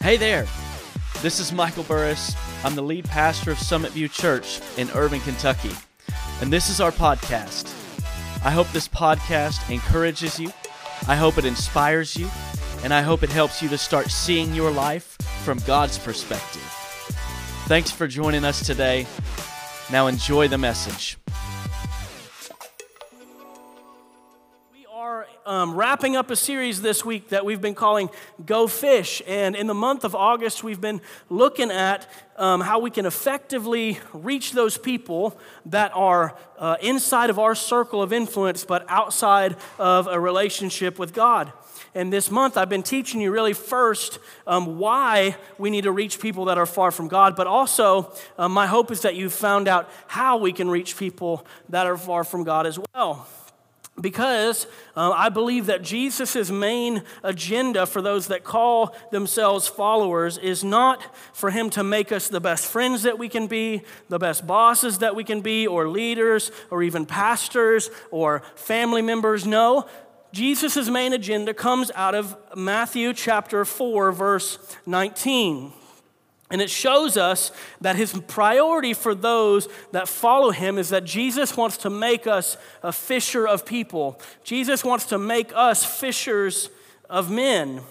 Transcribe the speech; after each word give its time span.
Hey 0.00 0.16
there, 0.16 0.46
this 1.22 1.40
is 1.40 1.52
Michael 1.52 1.84
Burris. 1.84 2.34
I'm 2.64 2.74
the 2.74 2.82
lead 2.82 3.04
pastor 3.04 3.50
of 3.50 3.58
Summit 3.58 3.92
View 3.92 4.08
Church 4.08 4.60
in 4.76 4.90
Irvine, 4.90 5.20
Kentucky, 5.20 5.72
and 6.40 6.52
this 6.52 6.70
is 6.70 6.80
our 6.80 6.92
podcast. 6.92 7.74
I 8.44 8.50
hope 8.50 8.68
this 8.68 8.88
podcast 8.88 9.70
encourages 9.70 10.38
you, 10.38 10.52
I 11.06 11.16
hope 11.16 11.38
it 11.38 11.44
inspires 11.44 12.16
you, 12.16 12.30
and 12.84 12.94
I 12.94 13.02
hope 13.02 13.22
it 13.22 13.30
helps 13.30 13.62
you 13.62 13.68
to 13.68 13.78
start 13.78 14.10
seeing 14.10 14.54
your 14.54 14.70
life 14.70 15.16
from 15.44 15.58
God's 15.66 15.98
perspective. 15.98 16.62
Thanks 17.66 17.90
for 17.90 18.06
joining 18.06 18.44
us 18.44 18.64
today. 18.64 19.06
Now 19.90 20.06
enjoy 20.06 20.48
the 20.48 20.58
message. 20.58 21.18
Um, 25.58 25.74
wrapping 25.74 26.14
up 26.14 26.30
a 26.30 26.36
series 26.36 26.82
this 26.82 27.04
week 27.04 27.30
that 27.30 27.44
we've 27.44 27.60
been 27.60 27.74
calling 27.74 28.10
Go 28.46 28.68
Fish. 28.68 29.20
And 29.26 29.56
in 29.56 29.66
the 29.66 29.74
month 29.74 30.04
of 30.04 30.14
August, 30.14 30.62
we've 30.62 30.80
been 30.80 31.00
looking 31.28 31.72
at 31.72 32.06
um, 32.36 32.60
how 32.60 32.78
we 32.78 32.90
can 32.90 33.06
effectively 33.06 33.98
reach 34.12 34.52
those 34.52 34.78
people 34.78 35.36
that 35.66 35.90
are 35.96 36.36
uh, 36.58 36.76
inside 36.80 37.28
of 37.28 37.40
our 37.40 37.56
circle 37.56 38.00
of 38.00 38.12
influence, 38.12 38.64
but 38.64 38.84
outside 38.88 39.56
of 39.80 40.06
a 40.06 40.20
relationship 40.20 40.96
with 40.96 41.12
God. 41.12 41.52
And 41.92 42.12
this 42.12 42.30
month, 42.30 42.56
I've 42.56 42.68
been 42.68 42.84
teaching 42.84 43.20
you 43.20 43.32
really 43.32 43.52
first 43.52 44.20
um, 44.46 44.78
why 44.78 45.36
we 45.58 45.70
need 45.70 45.84
to 45.84 45.92
reach 45.92 46.20
people 46.20 46.44
that 46.44 46.58
are 46.58 46.66
far 46.66 46.92
from 46.92 47.08
God, 47.08 47.34
but 47.34 47.48
also 47.48 48.12
um, 48.38 48.52
my 48.52 48.68
hope 48.68 48.92
is 48.92 49.00
that 49.00 49.16
you've 49.16 49.32
found 49.32 49.66
out 49.66 49.90
how 50.06 50.36
we 50.36 50.52
can 50.52 50.70
reach 50.70 50.96
people 50.96 51.44
that 51.70 51.86
are 51.88 51.96
far 51.96 52.22
from 52.22 52.44
God 52.44 52.64
as 52.64 52.78
well. 52.94 53.26
Because 54.00 54.66
uh, 54.96 55.10
I 55.10 55.28
believe 55.28 55.66
that 55.66 55.82
Jesus' 55.82 56.50
main 56.50 57.02
agenda 57.24 57.84
for 57.86 58.00
those 58.00 58.28
that 58.28 58.44
call 58.44 58.94
themselves 59.10 59.66
followers 59.66 60.38
is 60.38 60.62
not 60.62 61.02
for 61.32 61.50
him 61.50 61.68
to 61.70 61.82
make 61.82 62.12
us 62.12 62.28
the 62.28 62.40
best 62.40 62.66
friends 62.66 63.02
that 63.02 63.18
we 63.18 63.28
can 63.28 63.46
be, 63.48 63.82
the 64.08 64.18
best 64.18 64.46
bosses 64.46 64.98
that 64.98 65.16
we 65.16 65.24
can 65.24 65.40
be, 65.40 65.66
or 65.66 65.88
leaders, 65.88 66.52
or 66.70 66.82
even 66.82 67.06
pastors, 67.06 67.90
or 68.10 68.42
family 68.54 69.02
members. 69.02 69.46
No, 69.46 69.86
Jesus' 70.32 70.88
main 70.88 71.12
agenda 71.12 71.54
comes 71.54 71.90
out 71.94 72.14
of 72.14 72.36
Matthew 72.54 73.14
chapter 73.14 73.64
4, 73.64 74.12
verse 74.12 74.58
19. 74.86 75.72
And 76.50 76.62
it 76.62 76.70
shows 76.70 77.16
us 77.16 77.52
that 77.80 77.96
his 77.96 78.18
priority 78.26 78.94
for 78.94 79.14
those 79.14 79.68
that 79.92 80.08
follow 80.08 80.50
him 80.50 80.78
is 80.78 80.88
that 80.88 81.04
Jesus 81.04 81.56
wants 81.56 81.76
to 81.78 81.90
make 81.90 82.26
us 82.26 82.56
a 82.82 82.92
fisher 82.92 83.46
of 83.46 83.66
people. 83.66 84.18
Jesus 84.44 84.82
wants 84.82 85.06
to 85.06 85.18
make 85.18 85.52
us 85.54 85.84
fishers 85.84 86.70
of 87.10 87.30
men. 87.30 87.82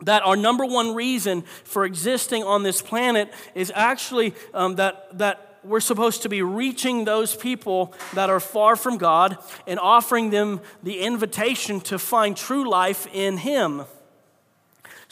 That 0.00 0.22
our 0.22 0.36
number 0.36 0.64
one 0.64 0.94
reason 0.94 1.42
for 1.64 1.84
existing 1.84 2.42
on 2.42 2.62
this 2.62 2.80
planet 2.80 3.32
is 3.54 3.70
actually 3.74 4.34
um, 4.54 4.76
that, 4.76 5.18
that 5.18 5.58
we're 5.62 5.80
supposed 5.80 6.22
to 6.22 6.28
be 6.28 6.42
reaching 6.42 7.04
those 7.04 7.36
people 7.36 7.94
that 8.14 8.30
are 8.30 8.40
far 8.40 8.76
from 8.76 8.98
God 8.98 9.38
and 9.66 9.78
offering 9.78 10.30
them 10.30 10.60
the 10.82 11.00
invitation 11.00 11.80
to 11.82 11.98
find 11.98 12.36
true 12.36 12.68
life 12.68 13.06
in 13.12 13.38
Him. 13.38 13.84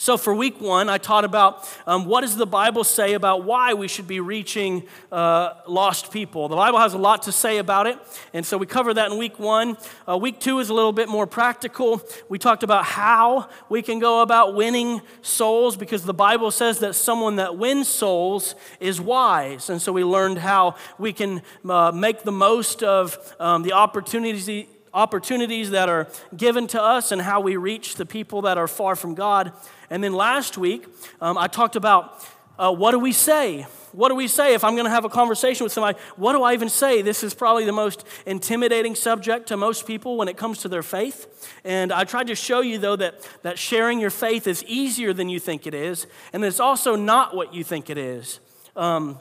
So, 0.02 0.16
for 0.16 0.34
week 0.34 0.60
one, 0.60 0.88
I 0.88 0.98
taught 0.98 1.24
about 1.24 1.64
um, 1.86 2.06
what 2.06 2.22
does 2.22 2.34
the 2.34 2.44
Bible 2.44 2.82
say 2.82 3.12
about 3.12 3.44
why 3.44 3.74
we 3.74 3.86
should 3.86 4.08
be 4.08 4.18
reaching 4.18 4.82
uh, 5.12 5.54
lost 5.68 6.10
people. 6.10 6.48
The 6.48 6.56
Bible 6.56 6.80
has 6.80 6.92
a 6.92 6.98
lot 6.98 7.22
to 7.22 7.30
say 7.30 7.58
about 7.58 7.86
it, 7.86 7.96
and 8.34 8.44
so 8.44 8.58
we 8.58 8.66
covered 8.66 8.94
that 8.94 9.12
in 9.12 9.16
week 9.16 9.38
one. 9.38 9.76
Uh, 10.08 10.18
week 10.18 10.40
two 10.40 10.58
is 10.58 10.70
a 10.70 10.74
little 10.74 10.90
bit 10.90 11.08
more 11.08 11.24
practical. 11.28 12.02
We 12.28 12.40
talked 12.40 12.64
about 12.64 12.84
how 12.84 13.48
we 13.68 13.80
can 13.80 14.00
go 14.00 14.22
about 14.22 14.56
winning 14.56 15.02
souls 15.20 15.76
because 15.76 16.02
the 16.02 16.12
Bible 16.12 16.50
says 16.50 16.80
that 16.80 16.96
someone 16.96 17.36
that 17.36 17.56
wins 17.56 17.86
souls 17.86 18.56
is 18.80 19.00
wise, 19.00 19.70
and 19.70 19.80
so 19.80 19.92
we 19.92 20.02
learned 20.02 20.38
how 20.38 20.74
we 20.98 21.12
can 21.12 21.42
uh, 21.68 21.92
make 21.92 22.24
the 22.24 22.32
most 22.32 22.82
of 22.82 23.36
um, 23.38 23.62
the 23.62 23.72
opportunities 23.72 24.46
opportunities 24.94 25.70
that 25.70 25.88
are 25.88 26.08
given 26.36 26.66
to 26.68 26.82
us 26.82 27.12
and 27.12 27.22
how 27.22 27.40
we 27.40 27.56
reach 27.56 27.96
the 27.96 28.06
people 28.06 28.42
that 28.42 28.58
are 28.58 28.68
far 28.68 28.96
from 28.96 29.14
God. 29.14 29.52
And 29.90 30.02
then 30.02 30.12
last 30.12 30.58
week, 30.58 30.86
um, 31.20 31.38
I 31.38 31.46
talked 31.46 31.76
about 31.76 32.24
uh, 32.58 32.72
what 32.72 32.92
do 32.92 32.98
we 32.98 33.12
say? 33.12 33.66
What 33.92 34.08
do 34.08 34.14
we 34.14 34.28
say 34.28 34.54
if 34.54 34.64
I'm 34.64 34.74
going 34.74 34.86
to 34.86 34.90
have 34.90 35.04
a 35.04 35.10
conversation 35.10 35.64
with 35.64 35.72
somebody? 35.72 35.98
What 36.16 36.32
do 36.32 36.42
I 36.42 36.54
even 36.54 36.68
say? 36.68 37.02
This 37.02 37.22
is 37.22 37.34
probably 37.34 37.64
the 37.64 37.72
most 37.72 38.06
intimidating 38.24 38.94
subject 38.94 39.48
to 39.48 39.56
most 39.56 39.86
people 39.86 40.16
when 40.16 40.28
it 40.28 40.36
comes 40.36 40.58
to 40.58 40.68
their 40.68 40.82
faith. 40.82 41.50
And 41.64 41.92
I 41.92 42.04
tried 42.04 42.28
to 42.28 42.34
show 42.34 42.60
you, 42.60 42.78
though, 42.78 42.96
that, 42.96 43.28
that 43.42 43.58
sharing 43.58 44.00
your 44.00 44.10
faith 44.10 44.46
is 44.46 44.64
easier 44.64 45.12
than 45.12 45.28
you 45.28 45.38
think 45.38 45.66
it 45.66 45.74
is, 45.74 46.06
and 46.32 46.44
it's 46.44 46.60
also 46.60 46.96
not 46.96 47.36
what 47.36 47.52
you 47.52 47.64
think 47.64 47.90
it 47.90 47.98
is. 47.98 48.40
Um, 48.76 49.18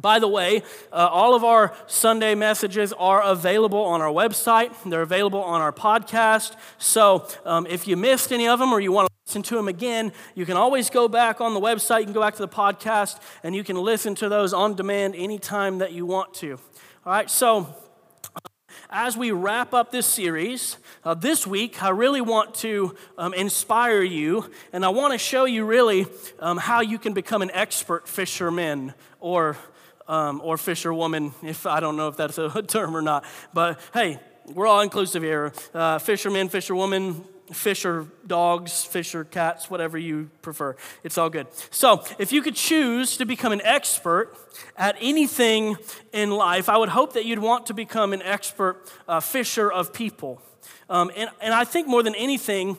by 0.00 0.18
the 0.18 0.28
way, 0.28 0.62
uh, 0.90 1.08
all 1.10 1.34
of 1.34 1.44
our 1.44 1.74
Sunday 1.86 2.34
messages 2.34 2.92
are 2.94 3.22
available 3.22 3.80
on 3.80 4.00
our 4.00 4.08
website. 4.08 4.72
They're 4.84 5.02
available 5.02 5.42
on 5.42 5.60
our 5.60 5.72
podcast. 5.72 6.56
So 6.78 7.26
um, 7.44 7.66
if 7.66 7.86
you 7.86 7.96
missed 7.96 8.32
any 8.32 8.48
of 8.48 8.58
them 8.58 8.72
or 8.72 8.80
you 8.80 8.90
want 8.90 9.08
to 9.08 9.14
listen 9.26 9.42
to 9.42 9.56
them 9.56 9.68
again, 9.68 10.12
you 10.34 10.46
can 10.46 10.56
always 10.56 10.88
go 10.88 11.08
back 11.08 11.40
on 11.40 11.52
the 11.52 11.60
website. 11.60 12.00
You 12.00 12.04
can 12.06 12.14
go 12.14 12.22
back 12.22 12.34
to 12.36 12.42
the 12.42 12.48
podcast 12.48 13.20
and 13.42 13.54
you 13.54 13.62
can 13.62 13.76
listen 13.76 14.14
to 14.16 14.28
those 14.28 14.54
on 14.54 14.74
demand 14.74 15.14
anytime 15.14 15.78
that 15.78 15.92
you 15.92 16.06
want 16.06 16.32
to. 16.34 16.52
All 17.04 17.12
right, 17.12 17.30
so 17.30 17.74
as 18.88 19.16
we 19.16 19.30
wrap 19.30 19.74
up 19.74 19.90
this 19.90 20.06
series, 20.06 20.78
uh, 21.04 21.14
this 21.14 21.46
week, 21.46 21.82
I 21.82 21.90
really 21.90 22.20
want 22.20 22.54
to 22.56 22.94
um, 23.18 23.34
inspire 23.34 24.02
you 24.02 24.50
and 24.72 24.84
I 24.84 24.90
want 24.90 25.12
to 25.12 25.18
show 25.18 25.44
you 25.44 25.64
really 25.64 26.06
um, 26.38 26.58
how 26.58 26.80
you 26.80 26.98
can 26.98 27.12
become 27.12 27.42
an 27.42 27.50
expert 27.52 28.08
fisherman 28.08 28.94
or 29.20 29.56
um, 30.08 30.40
or 30.42 30.56
fisherwoman, 30.56 31.32
if 31.42 31.66
I 31.66 31.80
don't 31.80 31.96
know 31.96 32.08
if 32.08 32.16
that's 32.16 32.38
a 32.38 32.62
term 32.66 32.96
or 32.96 33.02
not. 33.02 33.24
But 33.52 33.80
hey, 33.94 34.18
we're 34.46 34.66
all 34.66 34.80
inclusive 34.80 35.22
here. 35.22 35.52
Uh, 35.72 35.98
fishermen, 35.98 36.48
fisherwoman, 36.48 37.24
fisher 37.52 38.06
dogs, 38.26 38.84
fisher 38.84 39.24
cats, 39.24 39.70
whatever 39.70 39.98
you 39.98 40.30
prefer. 40.40 40.76
It's 41.04 41.18
all 41.18 41.30
good. 41.30 41.46
So, 41.70 42.04
if 42.18 42.32
you 42.32 42.42
could 42.42 42.54
choose 42.54 43.16
to 43.18 43.26
become 43.26 43.52
an 43.52 43.62
expert 43.62 44.34
at 44.76 44.96
anything 45.00 45.76
in 46.12 46.30
life, 46.30 46.68
I 46.68 46.76
would 46.76 46.90
hope 46.90 47.12
that 47.14 47.24
you'd 47.24 47.38
want 47.38 47.66
to 47.66 47.74
become 47.74 48.12
an 48.12 48.22
expert 48.22 48.90
uh, 49.06 49.20
fisher 49.20 49.70
of 49.70 49.92
people. 49.92 50.40
Um, 50.88 51.10
and, 51.16 51.30
and 51.40 51.54
I 51.54 51.64
think 51.64 51.88
more 51.88 52.02
than 52.02 52.14
anything, 52.14 52.78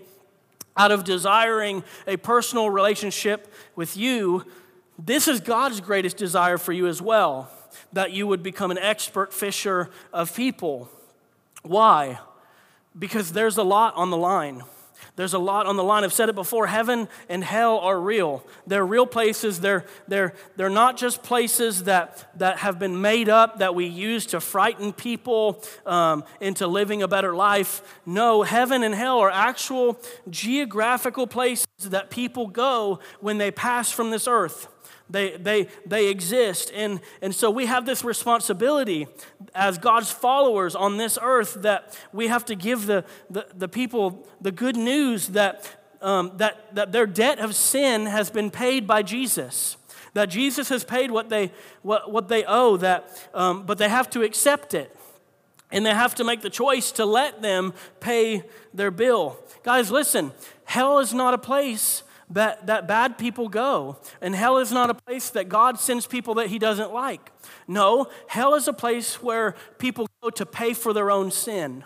out 0.75 0.91
of 0.91 1.03
desiring 1.03 1.83
a 2.07 2.17
personal 2.17 2.69
relationship 2.69 3.53
with 3.75 3.95
you, 3.95 4.43
this 4.97 5.27
is 5.27 5.39
God's 5.39 5.81
greatest 5.81 6.17
desire 6.17 6.57
for 6.57 6.71
you 6.71 6.87
as 6.87 7.01
well 7.01 7.49
that 7.93 8.11
you 8.11 8.27
would 8.27 8.43
become 8.43 8.71
an 8.71 8.77
expert 8.77 9.33
fisher 9.33 9.89
of 10.11 10.35
people. 10.35 10.89
Why? 11.63 12.19
Because 12.97 13.31
there's 13.31 13.57
a 13.57 13.63
lot 13.63 13.95
on 13.95 14.09
the 14.09 14.17
line. 14.17 14.63
There's 15.15 15.33
a 15.33 15.39
lot 15.39 15.65
on 15.67 15.75
the 15.75 15.83
line. 15.83 16.03
I've 16.03 16.13
said 16.13 16.29
it 16.29 16.35
before 16.35 16.65
heaven 16.65 17.07
and 17.29 17.43
hell 17.43 17.79
are 17.79 17.99
real. 17.99 18.43
They're 18.65 18.85
real 18.85 19.05
places. 19.05 19.59
They're, 19.59 19.85
they're, 20.07 20.33
they're 20.55 20.69
not 20.69 20.97
just 20.97 21.21
places 21.21 21.83
that, 21.83 22.31
that 22.39 22.57
have 22.59 22.79
been 22.79 22.99
made 22.99 23.29
up 23.29 23.59
that 23.59 23.75
we 23.75 23.85
use 23.85 24.25
to 24.27 24.39
frighten 24.39 24.91
people 24.91 25.63
um, 25.85 26.23
into 26.41 26.65
living 26.65 27.03
a 27.03 27.07
better 27.07 27.35
life. 27.35 27.99
No, 28.05 28.41
heaven 28.41 28.83
and 28.83 28.95
hell 28.95 29.19
are 29.19 29.29
actual 29.29 29.99
geographical 30.29 31.27
places 31.27 31.67
that 31.81 32.09
people 32.09 32.47
go 32.47 32.99
when 33.19 33.37
they 33.37 33.51
pass 33.51 33.91
from 33.91 34.09
this 34.09 34.27
earth. 34.27 34.67
They, 35.13 35.37
they, 35.37 35.67
they 35.85 36.09
exist. 36.09 36.71
And, 36.73 36.99
and 37.21 37.35
so 37.35 37.51
we 37.51 37.67
have 37.67 37.85
this 37.85 38.03
responsibility 38.03 39.05
as 39.53 39.77
God's 39.77 40.09
followers 40.09 40.75
on 40.75 40.97
this 40.97 41.19
earth 41.21 41.53
that 41.61 41.95
we 42.11 42.29
have 42.29 42.43
to 42.45 42.55
give 42.55 42.87
the, 42.87 43.05
the, 43.29 43.45
the 43.53 43.67
people 43.67 44.27
the 44.41 44.51
good 44.51 44.75
news 44.75 45.27
that, 45.29 45.69
um, 46.01 46.31
that, 46.37 46.73
that 46.73 46.91
their 46.91 47.05
debt 47.05 47.37
of 47.37 47.53
sin 47.53 48.07
has 48.07 48.31
been 48.31 48.49
paid 48.49 48.87
by 48.87 49.03
Jesus. 49.03 49.77
That 50.15 50.29
Jesus 50.29 50.69
has 50.69 50.83
paid 50.83 51.11
what 51.11 51.29
they, 51.29 51.51
what, 51.83 52.11
what 52.11 52.27
they 52.27 52.43
owe, 52.43 52.77
that, 52.77 53.29
um, 53.35 53.67
but 53.67 53.77
they 53.77 53.89
have 53.89 54.09
to 54.11 54.23
accept 54.23 54.73
it. 54.73 54.97
And 55.71 55.85
they 55.85 55.93
have 55.93 56.15
to 56.15 56.23
make 56.23 56.41
the 56.41 56.49
choice 56.49 56.91
to 56.93 57.05
let 57.05 57.43
them 57.43 57.75
pay 57.99 58.43
their 58.73 58.89
bill. 58.89 59.37
Guys, 59.61 59.91
listen, 59.91 60.31
hell 60.65 60.97
is 60.97 61.13
not 61.13 61.35
a 61.35 61.37
place 61.37 62.01
that, 62.33 62.67
that 62.67 62.87
bad 62.87 63.17
people 63.17 63.47
go. 63.47 63.97
And 64.21 64.35
hell 64.35 64.57
is 64.57 64.71
not 64.71 64.89
a 64.89 64.93
place 64.93 65.29
that 65.31 65.49
God 65.49 65.79
sends 65.79 66.07
people 66.07 66.35
that 66.35 66.47
he 66.47 66.59
doesn't 66.59 66.93
like. 66.93 67.31
No, 67.67 68.07
hell 68.27 68.55
is 68.55 68.67
a 68.67 68.73
place 68.73 69.21
where 69.21 69.55
people 69.77 70.07
go 70.21 70.29
to 70.31 70.45
pay 70.45 70.73
for 70.73 70.93
their 70.93 71.11
own 71.11 71.31
sin. 71.31 71.83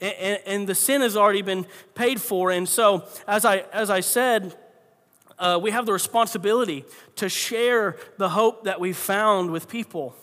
And, 0.00 0.40
and 0.46 0.66
the 0.68 0.74
sin 0.74 1.00
has 1.00 1.16
already 1.16 1.42
been 1.42 1.66
paid 1.94 2.20
for. 2.20 2.50
And 2.50 2.68
so, 2.68 3.06
as 3.26 3.44
I, 3.44 3.64
as 3.72 3.90
I 3.90 4.00
said, 4.00 4.56
uh, 5.38 5.58
we 5.60 5.70
have 5.70 5.86
the 5.86 5.92
responsibility 5.92 6.84
to 7.16 7.28
share 7.28 7.96
the 8.16 8.28
hope 8.28 8.64
that 8.64 8.80
we 8.80 8.92
found 8.92 9.50
with 9.50 9.68
people. 9.68 10.14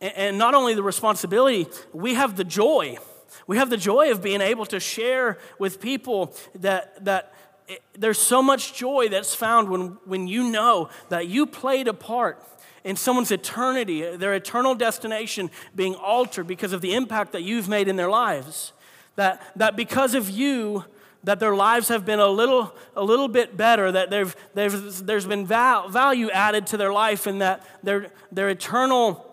And, 0.00 0.12
and 0.16 0.38
not 0.38 0.54
only 0.54 0.74
the 0.74 0.82
responsibility, 0.82 1.66
we 1.92 2.14
have 2.14 2.36
the 2.36 2.44
joy. 2.44 2.98
We 3.46 3.56
have 3.56 3.70
the 3.70 3.76
joy 3.76 4.10
of 4.10 4.22
being 4.22 4.40
able 4.40 4.66
to 4.66 4.80
share 4.80 5.38
with 5.58 5.80
people 5.80 6.34
that, 6.54 7.04
that 7.04 7.34
it, 7.68 7.82
there's 7.94 8.18
so 8.18 8.42
much 8.42 8.74
joy 8.74 9.08
that's 9.08 9.34
found 9.34 9.68
when, 9.68 9.98
when 10.04 10.28
you 10.28 10.50
know 10.50 10.90
that 11.08 11.28
you 11.28 11.46
played 11.46 11.88
a 11.88 11.94
part 11.94 12.42
in 12.84 12.96
someone's 12.96 13.30
eternity, 13.30 14.16
their 14.16 14.34
eternal 14.34 14.74
destination 14.74 15.50
being 15.74 15.94
altered 15.94 16.46
because 16.46 16.72
of 16.72 16.80
the 16.80 16.94
impact 16.94 17.32
that 17.32 17.42
you've 17.42 17.68
made 17.68 17.88
in 17.88 17.96
their 17.96 18.10
lives. 18.10 18.72
That, 19.16 19.42
that 19.56 19.76
because 19.76 20.14
of 20.14 20.28
you, 20.28 20.84
that 21.24 21.38
their 21.38 21.54
lives 21.54 21.88
have 21.88 22.04
been 22.04 22.18
a 22.18 22.28
little, 22.28 22.74
a 22.96 23.04
little 23.04 23.28
bit 23.28 23.56
better, 23.56 23.92
that 23.92 24.10
they've, 24.10 24.34
they've, 24.54 25.06
there's 25.06 25.26
been 25.26 25.46
val, 25.46 25.88
value 25.88 26.30
added 26.30 26.66
to 26.68 26.76
their 26.76 26.92
life, 26.92 27.26
and 27.26 27.40
that 27.40 27.64
their, 27.82 28.10
their 28.32 28.48
eternal 28.48 29.31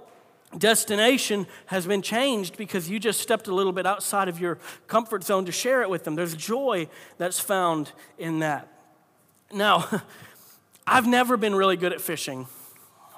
destination 0.57 1.48
has 1.68 1.86
been 1.86 2.01
changed 2.01 2.57
because 2.57 2.90
you 2.90 3.00
just 3.00 3.19
stepped 3.19 3.48
a 3.48 3.54
little 3.54 3.72
bit 3.72 3.86
outside 3.86 4.28
of 4.28 4.40
your 4.40 4.57
comfort 4.88 5.24
zone 5.24 5.46
to 5.46 5.51
share 5.51 5.81
it 5.81 5.90
with 5.90 6.04
them. 6.04 6.16
There's 6.16 6.36
joy 6.36 6.88
that's 7.18 7.40
found 7.40 7.92
in 8.18 8.40
that. 8.40 8.68
Now, 9.54 9.88
I've 10.88 11.07
never 11.07 11.38
been 11.38 11.54
really 11.54 11.78
good 11.78 11.94
at 11.94 12.01
fishing. 12.01 12.48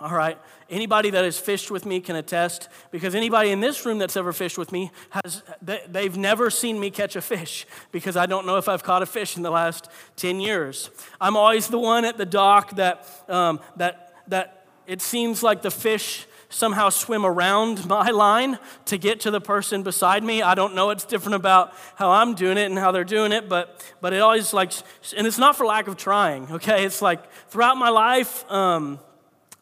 All 0.01 0.12
right. 0.12 0.38
Anybody 0.69 1.10
that 1.12 1.24
has 1.24 1.38
fished 1.38 1.69
with 1.69 1.86
me 1.86 2.00
can 2.00 2.16
attest 2.16 2.69
because 2.92 3.13
anybody 3.13 3.51
in 3.51 3.60
this 3.60 3.86
room 3.86 4.00
that's 4.00 4.18
ever 4.18 4.34
fished 4.34 4.57
with 4.57 4.72
me 4.72 4.89
has 5.10 5.44
they've 5.62 6.18
never 6.18 6.50
seen 6.50 6.80
me 6.80 6.89
catch 6.89 7.16
a 7.16 7.22
fish 7.22 7.68
because 7.92 8.18
I 8.18 8.25
don't 8.25 8.45
know 8.45 8.57
if 8.57 8.68
I've 8.68 8.81
caught 8.81 9.04
a 9.04 9.06
fish 9.06 9.38
in 9.38 9.44
the 9.44 9.51
last 9.51 9.89
10 10.16 10.39
years. 10.39 10.89
I'm 11.19 11.38
always 11.38 11.68
the 11.68 11.77
one 11.77 12.04
at 12.04 12.18
the 12.18 12.25
dock 12.25 12.77
that 12.77 13.07
um, 13.30 13.60
that 13.75 14.16
that 14.27 14.66
it 14.88 15.01
seems 15.01 15.44
like 15.44 15.62
the 15.62 15.72
fish 15.72 16.25
somehow 16.51 16.89
swim 16.89 17.25
around 17.25 17.86
my 17.89 18.12
line 18.12 18.59
to 18.86 18.98
get 18.98 19.21
to 19.21 19.31
the 19.31 19.42
person 19.42 19.81
beside 19.81 20.24
me. 20.24 20.44
I 20.44 20.53
don't 20.53 20.75
know 20.75 20.88
what's 20.88 21.06
different 21.06 21.36
about 21.36 21.74
how 21.95 22.12
I'm 22.12 22.36
doing 22.36 22.57
it 22.57 22.69
and 22.69 22.77
how 22.77 22.92
they're 22.92 23.03
doing 23.03 23.31
it, 23.31 23.50
but 23.50 23.83
but 24.01 24.13
it 24.13 24.19
always 24.19 24.53
like, 24.53 24.71
and 25.18 25.25
it's 25.25 25.39
not 25.39 25.56
for 25.56 25.65
lack 25.65 25.88
of 25.88 25.98
trying. 25.98 26.51
Okay, 26.51 26.86
it's 26.86 27.01
like 27.01 27.31
throughout 27.50 27.77
my 27.77 27.89
life. 27.89 28.50
Um, 28.51 29.00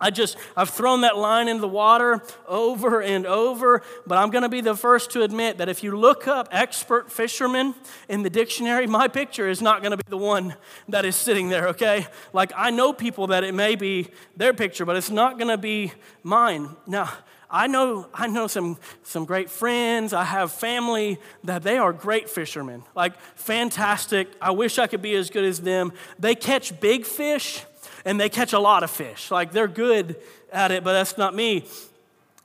I 0.02 0.12
just, 0.12 0.38
I've 0.56 0.70
thrown 0.70 1.02
that 1.02 1.18
line 1.18 1.50
into 1.50 1.62
the 1.62 1.68
water 1.68 2.24
over 2.48 3.02
and 3.02 3.26
over, 3.26 3.82
but 4.08 4.18
I'm 4.18 4.30
going 4.30 4.44
to 4.44 4.50
be 4.50 4.62
the 4.62 4.76
first 4.76 5.12
to 5.12 5.24
admit 5.24 5.58
that 5.58 5.68
if 5.68 5.84
you 5.84 5.98
look 5.98 6.26
up 6.26 6.48
expert 6.52 7.12
fisherman 7.12 7.76
in 8.08 8.24
the 8.24 8.30
dictionary, 8.30 8.88
my 8.88 9.10
picture 9.10 9.50
is 9.50 9.62
not 9.62 9.82
going 9.82 9.92
to 9.92 9.98
be 9.98 10.04
the 10.08 10.18
one 10.18 10.56
that 10.88 11.04
is 11.04 11.18
sitting 11.18 11.50
there, 11.50 11.68
okay? 11.70 12.08
Like, 12.32 12.54
I 12.56 12.70
know 12.70 12.94
people 12.94 13.28
that 13.28 13.44
it 13.44 13.54
may 13.54 13.76
be 13.76 14.08
their 14.38 14.54
picture, 14.54 14.86
but 14.86 14.96
it's 14.96 15.10
not 15.10 15.38
going 15.38 15.50
to 15.50 15.58
be 15.58 15.92
mine. 16.24 16.70
Now, 16.88 17.12
I 17.52 17.68
know, 17.68 18.08
I 18.14 18.28
know 18.28 18.48
some, 18.48 18.78
some 19.04 19.26
great 19.26 19.50
friends. 19.50 20.14
I 20.14 20.24
have 20.24 20.52
family 20.52 21.18
that 21.44 21.64
they 21.64 21.78
are 21.78 21.92
great 21.92 22.30
fishermen, 22.30 22.84
like 22.96 23.20
fantastic. 23.36 24.30
I 24.40 24.52
wish 24.52 24.78
I 24.78 24.86
could 24.86 25.02
be 25.02 25.16
as 25.16 25.32
good 25.32 25.44
as 25.44 25.60
them. 25.60 25.92
They 26.20 26.36
catch 26.36 26.80
big 26.80 27.06
fish 27.06 27.66
and 28.06 28.20
they 28.20 28.30
catch 28.30 28.54
a 28.54 28.60
lot 28.60 28.84
of 28.84 28.92
fish. 28.92 29.32
Like 29.32 29.52
they're 29.52 29.68
good 29.68 30.16
at 30.52 30.72
it, 30.72 30.84
but 30.84 30.94
that's 30.94 31.18
not 31.18 31.36
me. 31.36 31.66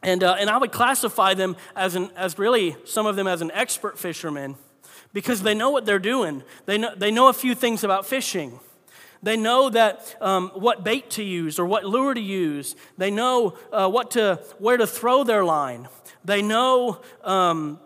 And, 0.03 0.23
uh, 0.23 0.37
and 0.39 0.51
I 0.51 0.59
would 0.59 0.73
classify 0.73 1.35
them 1.35 1.57
as, 1.75 1.95
an, 1.95 2.11
as 2.15 2.39
really, 2.39 2.77
some 2.85 3.07
of 3.07 3.17
them 3.17 3.27
as 3.27 3.41
an 3.41 3.51
expert 3.53 3.99
fisherman 3.99 4.57
because 5.15 5.43
they 5.43 5.55
know 5.55 5.71
what 5.71 5.87
they're 5.87 5.99
doing. 5.99 6.43
They 6.67 6.77
know, 6.77 6.95
they 6.95 7.11
know 7.11 7.29
a 7.29 7.33
few 7.33 7.55
things 7.55 7.85
about 7.85 8.05
fishing. 8.05 8.61
They 9.23 9.39
know 9.39 9.71
that 9.71 10.15
um, 10.21 10.51
what 10.51 10.85
bait 10.85 11.09
to 11.13 11.23
use 11.23 11.59
or 11.59 11.65
what 11.65 11.85
lure 11.85 12.13
to 12.13 12.21
use. 12.21 12.77
They 12.99 13.11
know 13.11 13.57
uh, 13.73 13.89
what 13.89 14.11
to, 14.13 14.41
where 14.59 14.77
to 14.77 14.87
throw 14.87 15.25
their 15.25 15.45
line. 15.45 15.89
They 16.27 16.43
know 16.43 17.01
um, 17.23 17.81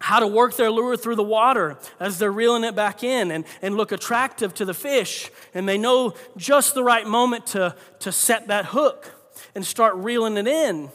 how 0.00 0.20
to 0.20 0.26
work 0.26 0.56
their 0.56 0.70
lure 0.70 0.96
through 0.96 1.16
the 1.16 1.24
water 1.24 1.76
as 1.98 2.18
they're 2.18 2.32
reeling 2.32 2.64
it 2.64 2.74
back 2.74 3.02
in 3.02 3.30
and, 3.30 3.44
and 3.62 3.76
look 3.76 3.92
attractive 3.92 4.54
to 4.54 4.64
the 4.64 4.74
fish. 4.74 5.30
And 5.54 5.68
they 5.68 5.78
know 5.78 6.14
just 6.36 6.74
the 6.74 6.84
right 6.84 7.06
moment 7.06 7.46
to, 7.48 7.74
to 8.00 8.12
set 8.12 8.46
that 8.48 8.66
hook 8.66 9.12
and 9.54 9.66
start 9.66 9.94
reeling 9.96 10.36
it 10.36 10.46
in. 10.46 10.90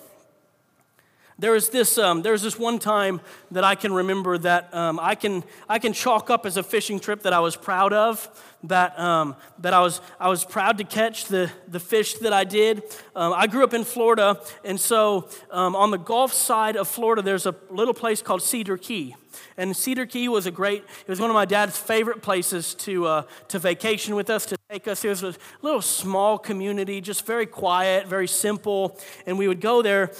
There 1.40 1.56
is 1.56 1.70
this, 1.70 1.98
um, 1.98 2.22
this 2.22 2.58
one 2.60 2.80
time 2.80 3.20
that 3.52 3.64
I 3.64 3.76
can 3.76 3.92
remember 3.92 4.38
that 4.38 4.74
um, 4.74 5.00
I, 5.00 5.16
can, 5.16 5.44
I 5.68 5.80
can 5.80 5.92
chalk 5.92 6.30
up 6.30 6.46
as 6.46 6.58
a 6.58 6.64
fishing 6.64 7.00
trip 7.00 7.24
that 7.24 7.34
I 7.34 7.40
was 7.40 7.56
proud 7.56 7.92
of, 7.92 8.30
that, 8.64 8.98
um, 9.00 9.36
that 9.60 9.74
I, 9.74 9.82
was, 9.82 10.02
I 10.20 10.30
was 10.30 10.46
proud 10.46 10.78
to 10.78 10.84
catch 10.84 11.26
the, 11.26 11.52
the 11.68 11.80
fish 11.80 12.16
that 12.16 12.34
I 12.34 12.44
did. 12.44 12.84
Um, 13.16 13.34
I 13.34 13.48
grew 13.48 13.64
up 13.64 13.74
in 13.74 13.84
Florida, 13.84 14.40
and 14.64 14.80
so 14.80 15.30
um, 15.52 15.76
on 15.76 15.92
the 15.92 15.98
Gulf 15.98 16.34
side 16.34 16.76
of 16.76 16.88
Florida, 16.88 17.22
there's 17.22 17.46
a 17.46 17.56
little 17.70 17.94
place 17.94 18.22
called 18.22 18.42
Cedar 18.42 18.78
Key. 18.78 19.16
And 19.58 19.76
Cedar 19.76 20.06
Key 20.06 20.30
was 20.30 20.46
a 20.46 20.52
great, 20.52 20.84
it 20.84 21.08
was 21.08 21.20
one 21.20 21.30
of 21.30 21.34
my 21.34 21.46
dad's 21.46 21.78
favorite 21.78 22.22
places 22.22 22.76
to, 22.76 23.06
uh, 23.06 23.24
to 23.50 23.60
vacation 23.60 24.16
with 24.16 24.30
us, 24.30 24.46
to 24.48 24.58
take 24.70 24.88
us. 24.88 25.04
It 25.04 25.10
was 25.10 25.24
a 25.24 25.36
little 25.62 25.82
small 25.82 26.38
community, 26.38 27.02
just 27.02 27.26
very 27.26 27.46
quiet, 27.46 28.08
very 28.08 28.28
simple. 28.28 29.00
And 29.26 29.38
we 29.38 29.48
would 29.48 29.62
go 29.62 29.82
there 29.82 30.12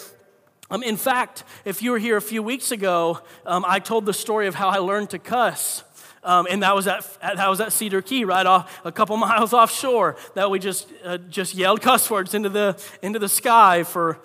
um, 0.74 0.82
in 0.82 0.98
fact, 0.98 1.44
if 1.66 1.84
you 1.84 1.92
were 1.92 2.00
here 2.00 2.18
a 2.18 2.22
few 2.22 2.42
weeks 2.42 2.72
ago, 2.72 3.20
um, 3.46 3.64
I 3.68 3.78
told 3.78 4.08
the 4.08 4.14
story 4.14 4.48
of 4.48 4.56
how 4.56 4.70
I 4.70 4.78
learned 4.78 5.12
to 5.12 5.20
cuss. 5.20 5.84
Um, 6.24 6.48
and 6.50 6.64
that 6.64 6.76
was, 6.76 6.88
at, 6.88 7.06
that 7.22 7.50
was 7.50 7.60
at 7.60 7.74
Cedar 7.74 8.02
Key, 8.02 8.24
right 8.24 8.46
off 8.46 8.82
a 8.86 8.92
couple 8.92 9.18
miles 9.30 9.54
offshore, 9.54 10.16
that 10.36 10.50
we 10.50 10.60
just, 10.60 10.92
uh, 11.04 11.18
just 11.18 11.56
yelled 11.56 11.82
cuss 11.82 12.10
words 12.10 12.34
into 12.34 12.50
the, 12.50 12.82
into 13.02 13.20
the 13.20 13.30
sky 13.30 13.84
for, 13.84 14.20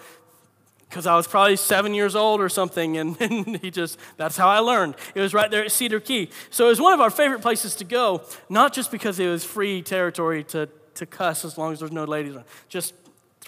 because 0.89 1.07
I 1.07 1.17
was 1.17 1.27
probably 1.27 1.57
seven 1.57 1.95
years 1.95 2.15
old 2.15 2.41
or 2.41 2.49
something, 2.49 2.97
and, 2.97 3.21
and, 3.21 3.57
he 3.59 3.71
just, 3.71 3.99
that's 4.17 4.37
how 4.37 4.49
I 4.49 4.61
learned. 4.61 4.95
It 5.15 5.21
was 5.21 5.35
right 5.35 5.51
there 5.51 5.65
at 5.65 5.73
Cedar 5.73 6.01
Key. 6.01 6.31
So 6.51 6.67
it 6.67 6.71
was 6.71 6.81
one 6.81 6.93
of 6.93 7.01
our 7.01 7.11
favorite 7.11 7.43
places 7.43 7.75
to 7.77 7.85
go, 7.85 8.23
not 8.49 8.73
just 8.73 8.91
because 8.91 9.19
it 9.19 9.29
was 9.29 9.45
free 9.45 9.83
territory 9.83 10.45
to, 10.45 10.69
to 10.95 11.07
cuss 11.07 11.45
as 11.45 11.59
long 11.59 11.73
as 11.73 11.81
there's 11.81 11.93
no 11.93 12.05
ladies 12.05 12.35
around, 12.35 12.47
just 12.69 12.95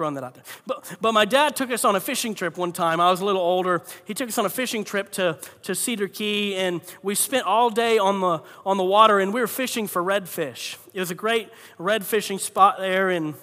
throwing 0.00 0.14
that 0.14 0.24
out 0.24 0.32
there. 0.32 0.44
But, 0.66 0.96
but 1.02 1.12
my 1.12 1.26
dad 1.26 1.54
took 1.54 1.70
us 1.70 1.84
on 1.84 1.94
a 1.94 2.00
fishing 2.00 2.34
trip 2.34 2.56
one 2.56 2.72
time. 2.72 3.02
I 3.02 3.10
was 3.10 3.20
a 3.20 3.24
little 3.26 3.42
older. 3.42 3.82
He 4.06 4.14
took 4.14 4.30
us 4.30 4.38
on 4.38 4.46
a 4.46 4.48
fishing 4.48 4.82
trip 4.82 5.12
to, 5.12 5.36
to 5.64 5.74
Cedar 5.74 6.08
Key, 6.08 6.56
and 6.56 6.80
we 7.02 7.14
spent 7.14 7.44
all 7.44 7.68
day 7.68 7.98
on 7.98 8.22
the, 8.22 8.42
on 8.64 8.78
the 8.78 8.82
water, 8.82 9.20
and 9.20 9.34
we 9.34 9.42
were 9.42 9.46
fishing 9.46 9.86
for 9.86 10.02
redfish. 10.02 10.78
It 10.94 11.00
was 11.00 11.10
a 11.10 11.14
great 11.14 11.50
red 11.76 12.02
fishing 12.06 12.38
spot 12.38 12.78
there, 12.78 13.10
and 13.10 13.34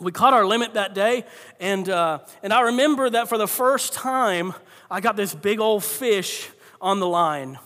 we 0.00 0.10
caught 0.10 0.34
our 0.34 0.44
limit 0.44 0.74
that 0.74 0.92
day. 0.92 1.24
And, 1.60 1.88
uh, 1.88 2.18
and 2.42 2.52
I 2.52 2.62
remember 2.62 3.08
that 3.08 3.28
for 3.28 3.38
the 3.38 3.46
first 3.46 3.92
time, 3.92 4.54
I 4.90 5.00
got 5.00 5.14
this 5.14 5.32
big 5.32 5.60
old 5.60 5.84
fish 5.84 6.48
on 6.80 6.98
the 6.98 7.06
line. 7.06 7.60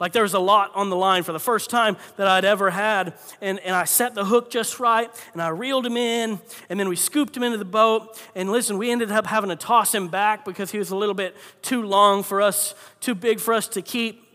Like 0.00 0.12
there 0.12 0.22
was 0.22 0.34
a 0.34 0.40
lot 0.40 0.72
on 0.74 0.88
the 0.88 0.96
line 0.96 1.22
for 1.22 1.32
the 1.32 1.38
first 1.38 1.68
time 1.68 1.96
that 2.16 2.26
I'd 2.26 2.46
ever 2.46 2.70
had. 2.70 3.12
And, 3.42 3.60
and 3.60 3.76
I 3.76 3.84
set 3.84 4.14
the 4.14 4.24
hook 4.24 4.50
just 4.50 4.80
right 4.80 5.10
and 5.34 5.42
I 5.42 5.48
reeled 5.48 5.84
him 5.84 5.96
in 5.96 6.40
and 6.70 6.80
then 6.80 6.88
we 6.88 6.96
scooped 6.96 7.36
him 7.36 7.42
into 7.42 7.58
the 7.58 7.66
boat. 7.66 8.20
And 8.34 8.50
listen, 8.50 8.78
we 8.78 8.90
ended 8.90 9.12
up 9.12 9.26
having 9.26 9.50
to 9.50 9.56
toss 9.56 9.94
him 9.94 10.08
back 10.08 10.44
because 10.44 10.70
he 10.70 10.78
was 10.78 10.90
a 10.90 10.96
little 10.96 11.14
bit 11.14 11.36
too 11.60 11.82
long 11.82 12.22
for 12.22 12.40
us, 12.40 12.74
too 13.00 13.14
big 13.14 13.38
for 13.38 13.52
us 13.52 13.68
to 13.68 13.82
keep. 13.82 14.26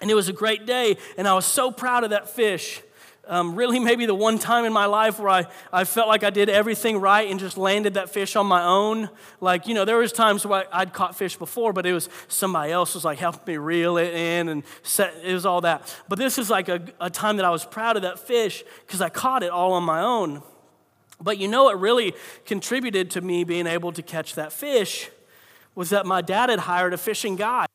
And 0.00 0.10
it 0.10 0.14
was 0.14 0.28
a 0.28 0.32
great 0.32 0.66
day. 0.66 0.96
And 1.18 1.26
I 1.26 1.34
was 1.34 1.46
so 1.46 1.70
proud 1.72 2.04
of 2.04 2.10
that 2.10 2.30
fish 2.30 2.80
um, 3.28 3.54
really 3.54 3.78
maybe 3.78 4.04
the 4.06 4.14
one 4.14 4.38
time 4.38 4.64
in 4.64 4.72
my 4.72 4.86
life 4.86 5.18
where 5.18 5.28
I, 5.28 5.46
I 5.72 5.84
felt 5.84 6.08
like 6.08 6.24
I 6.24 6.30
did 6.30 6.48
everything 6.48 6.98
right 6.98 7.30
and 7.30 7.38
just 7.38 7.56
landed 7.56 7.94
that 7.94 8.10
fish 8.10 8.34
on 8.34 8.46
my 8.46 8.64
own. 8.64 9.08
Like, 9.40 9.68
you 9.68 9.74
know, 9.74 9.84
there 9.84 9.98
was 9.98 10.12
times 10.12 10.44
where 10.44 10.66
I, 10.72 10.80
would 10.80 10.92
caught 10.92 11.16
fish 11.16 11.36
before, 11.36 11.72
but 11.72 11.86
it 11.86 11.92
was 11.92 12.08
somebody 12.26 12.72
else 12.72 12.94
was 12.94 13.04
like 13.04 13.18
helping 13.18 13.54
me 13.54 13.58
reel 13.58 13.96
it 13.96 14.12
in 14.12 14.48
and 14.48 14.64
set, 14.82 15.14
it 15.22 15.32
was 15.32 15.46
all 15.46 15.60
that. 15.60 15.94
But 16.08 16.18
this 16.18 16.36
is 16.36 16.50
like 16.50 16.68
a, 16.68 16.82
a 17.00 17.10
time 17.10 17.36
that 17.36 17.46
I 17.46 17.50
was 17.50 17.64
proud 17.64 17.96
of 17.96 18.02
that 18.02 18.18
fish 18.18 18.64
because 18.86 19.00
I 19.00 19.08
caught 19.08 19.42
it 19.42 19.50
all 19.50 19.72
on 19.74 19.84
my 19.84 20.00
own. 20.00 20.42
But 21.20 21.38
you 21.38 21.46
know 21.46 21.64
what 21.64 21.80
really 21.80 22.14
contributed 22.44 23.10
to 23.12 23.20
me 23.20 23.44
being 23.44 23.68
able 23.68 23.92
to 23.92 24.02
catch 24.02 24.34
that 24.34 24.52
fish 24.52 25.08
was 25.74 25.90
that 25.90 26.04
my 26.04 26.20
dad 26.20 26.50
had 26.50 26.58
hired 26.60 26.92
a 26.92 26.98
fishing 26.98 27.36
guide. 27.36 27.68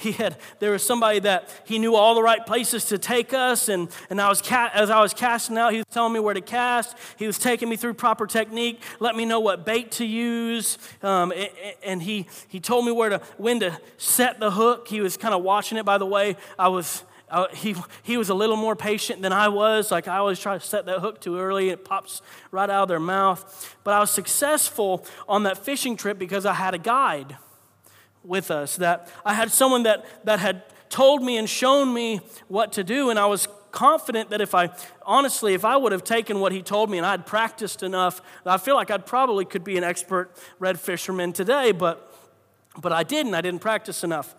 He 0.00 0.12
had, 0.12 0.38
there 0.60 0.70
was 0.70 0.82
somebody 0.82 1.18
that 1.20 1.50
he 1.64 1.78
knew 1.78 1.94
all 1.94 2.14
the 2.14 2.22
right 2.22 2.44
places 2.44 2.86
to 2.86 2.96
take 2.96 3.34
us. 3.34 3.68
And, 3.68 3.88
and 4.08 4.18
I 4.18 4.30
was 4.30 4.40
ca- 4.40 4.70
as 4.72 4.88
I 4.88 5.00
was 5.00 5.12
casting 5.12 5.58
out, 5.58 5.72
he 5.72 5.78
was 5.78 5.86
telling 5.90 6.14
me 6.14 6.20
where 6.20 6.32
to 6.32 6.40
cast. 6.40 6.96
He 7.18 7.26
was 7.26 7.38
taking 7.38 7.68
me 7.68 7.76
through 7.76 7.94
proper 7.94 8.26
technique, 8.26 8.82
let 8.98 9.14
me 9.14 9.26
know 9.26 9.40
what 9.40 9.66
bait 9.66 9.90
to 9.92 10.06
use. 10.06 10.78
Um, 11.02 11.32
and, 11.82 12.00
he, 12.00 12.26
he 12.48 12.60
told 12.60 12.86
me 12.86 12.92
where 12.92 13.10
to, 13.10 13.20
when 13.36 13.60
to 13.60 13.78
set 13.98 14.40
the 14.40 14.50
hook. 14.52 14.88
He 14.88 15.02
was 15.02 15.18
kind 15.18 15.34
of 15.34 15.42
watching 15.42 15.76
it, 15.76 15.84
by 15.84 15.98
the 15.98 16.06
way. 16.06 16.36
I 16.58 16.68
was, 16.68 17.04
uh, 17.28 17.48
he, 17.52 17.76
he 18.02 18.16
was 18.16 18.30
a 18.30 18.34
little 18.34 18.56
more 18.56 18.74
patient 18.74 19.20
than 19.20 19.34
I 19.34 19.48
was. 19.48 19.90
Like 19.90 20.08
I 20.08 20.16
always 20.16 20.38
try 20.38 20.56
to 20.56 20.64
set 20.64 20.86
that 20.86 21.00
hook 21.00 21.20
too 21.20 21.38
early, 21.38 21.68
it 21.68 21.84
pops 21.84 22.22
right 22.50 22.70
out 22.70 22.84
of 22.84 22.88
their 22.88 23.00
mouth. 23.00 23.76
But 23.84 23.92
I 23.92 24.00
was 24.00 24.10
successful 24.10 25.04
on 25.28 25.42
that 25.42 25.58
fishing 25.58 25.96
trip 25.96 26.18
because 26.18 26.46
I 26.46 26.54
had 26.54 26.74
a 26.74 26.78
guide 26.78 27.36
with 28.24 28.50
us, 28.50 28.76
that 28.76 29.10
I 29.24 29.34
had 29.34 29.50
someone 29.50 29.84
that, 29.84 30.04
that 30.24 30.40
had 30.40 30.62
told 30.88 31.22
me 31.22 31.38
and 31.38 31.48
shown 31.48 31.92
me 31.94 32.20
what 32.48 32.72
to 32.72 32.84
do, 32.84 33.10
and 33.10 33.18
I 33.18 33.26
was 33.26 33.48
confident 33.70 34.30
that 34.30 34.40
if 34.40 34.54
I, 34.54 34.70
honestly, 35.06 35.54
if 35.54 35.64
I 35.64 35.76
would 35.76 35.92
have 35.92 36.04
taken 36.04 36.40
what 36.40 36.52
he 36.52 36.62
told 36.62 36.90
me 36.90 36.98
and 36.98 37.06
I'd 37.06 37.24
practiced 37.24 37.82
enough, 37.82 38.20
I 38.44 38.58
feel 38.58 38.74
like 38.74 38.90
I 38.90 38.98
probably 38.98 39.44
could 39.44 39.64
be 39.64 39.78
an 39.78 39.84
expert 39.84 40.36
red 40.58 40.78
fisherman 40.78 41.32
today, 41.32 41.72
but, 41.72 42.12
but 42.80 42.92
I 42.92 43.04
didn't. 43.04 43.34
I 43.34 43.40
didn't 43.40 43.60
practice 43.60 44.02
enough. 44.02 44.34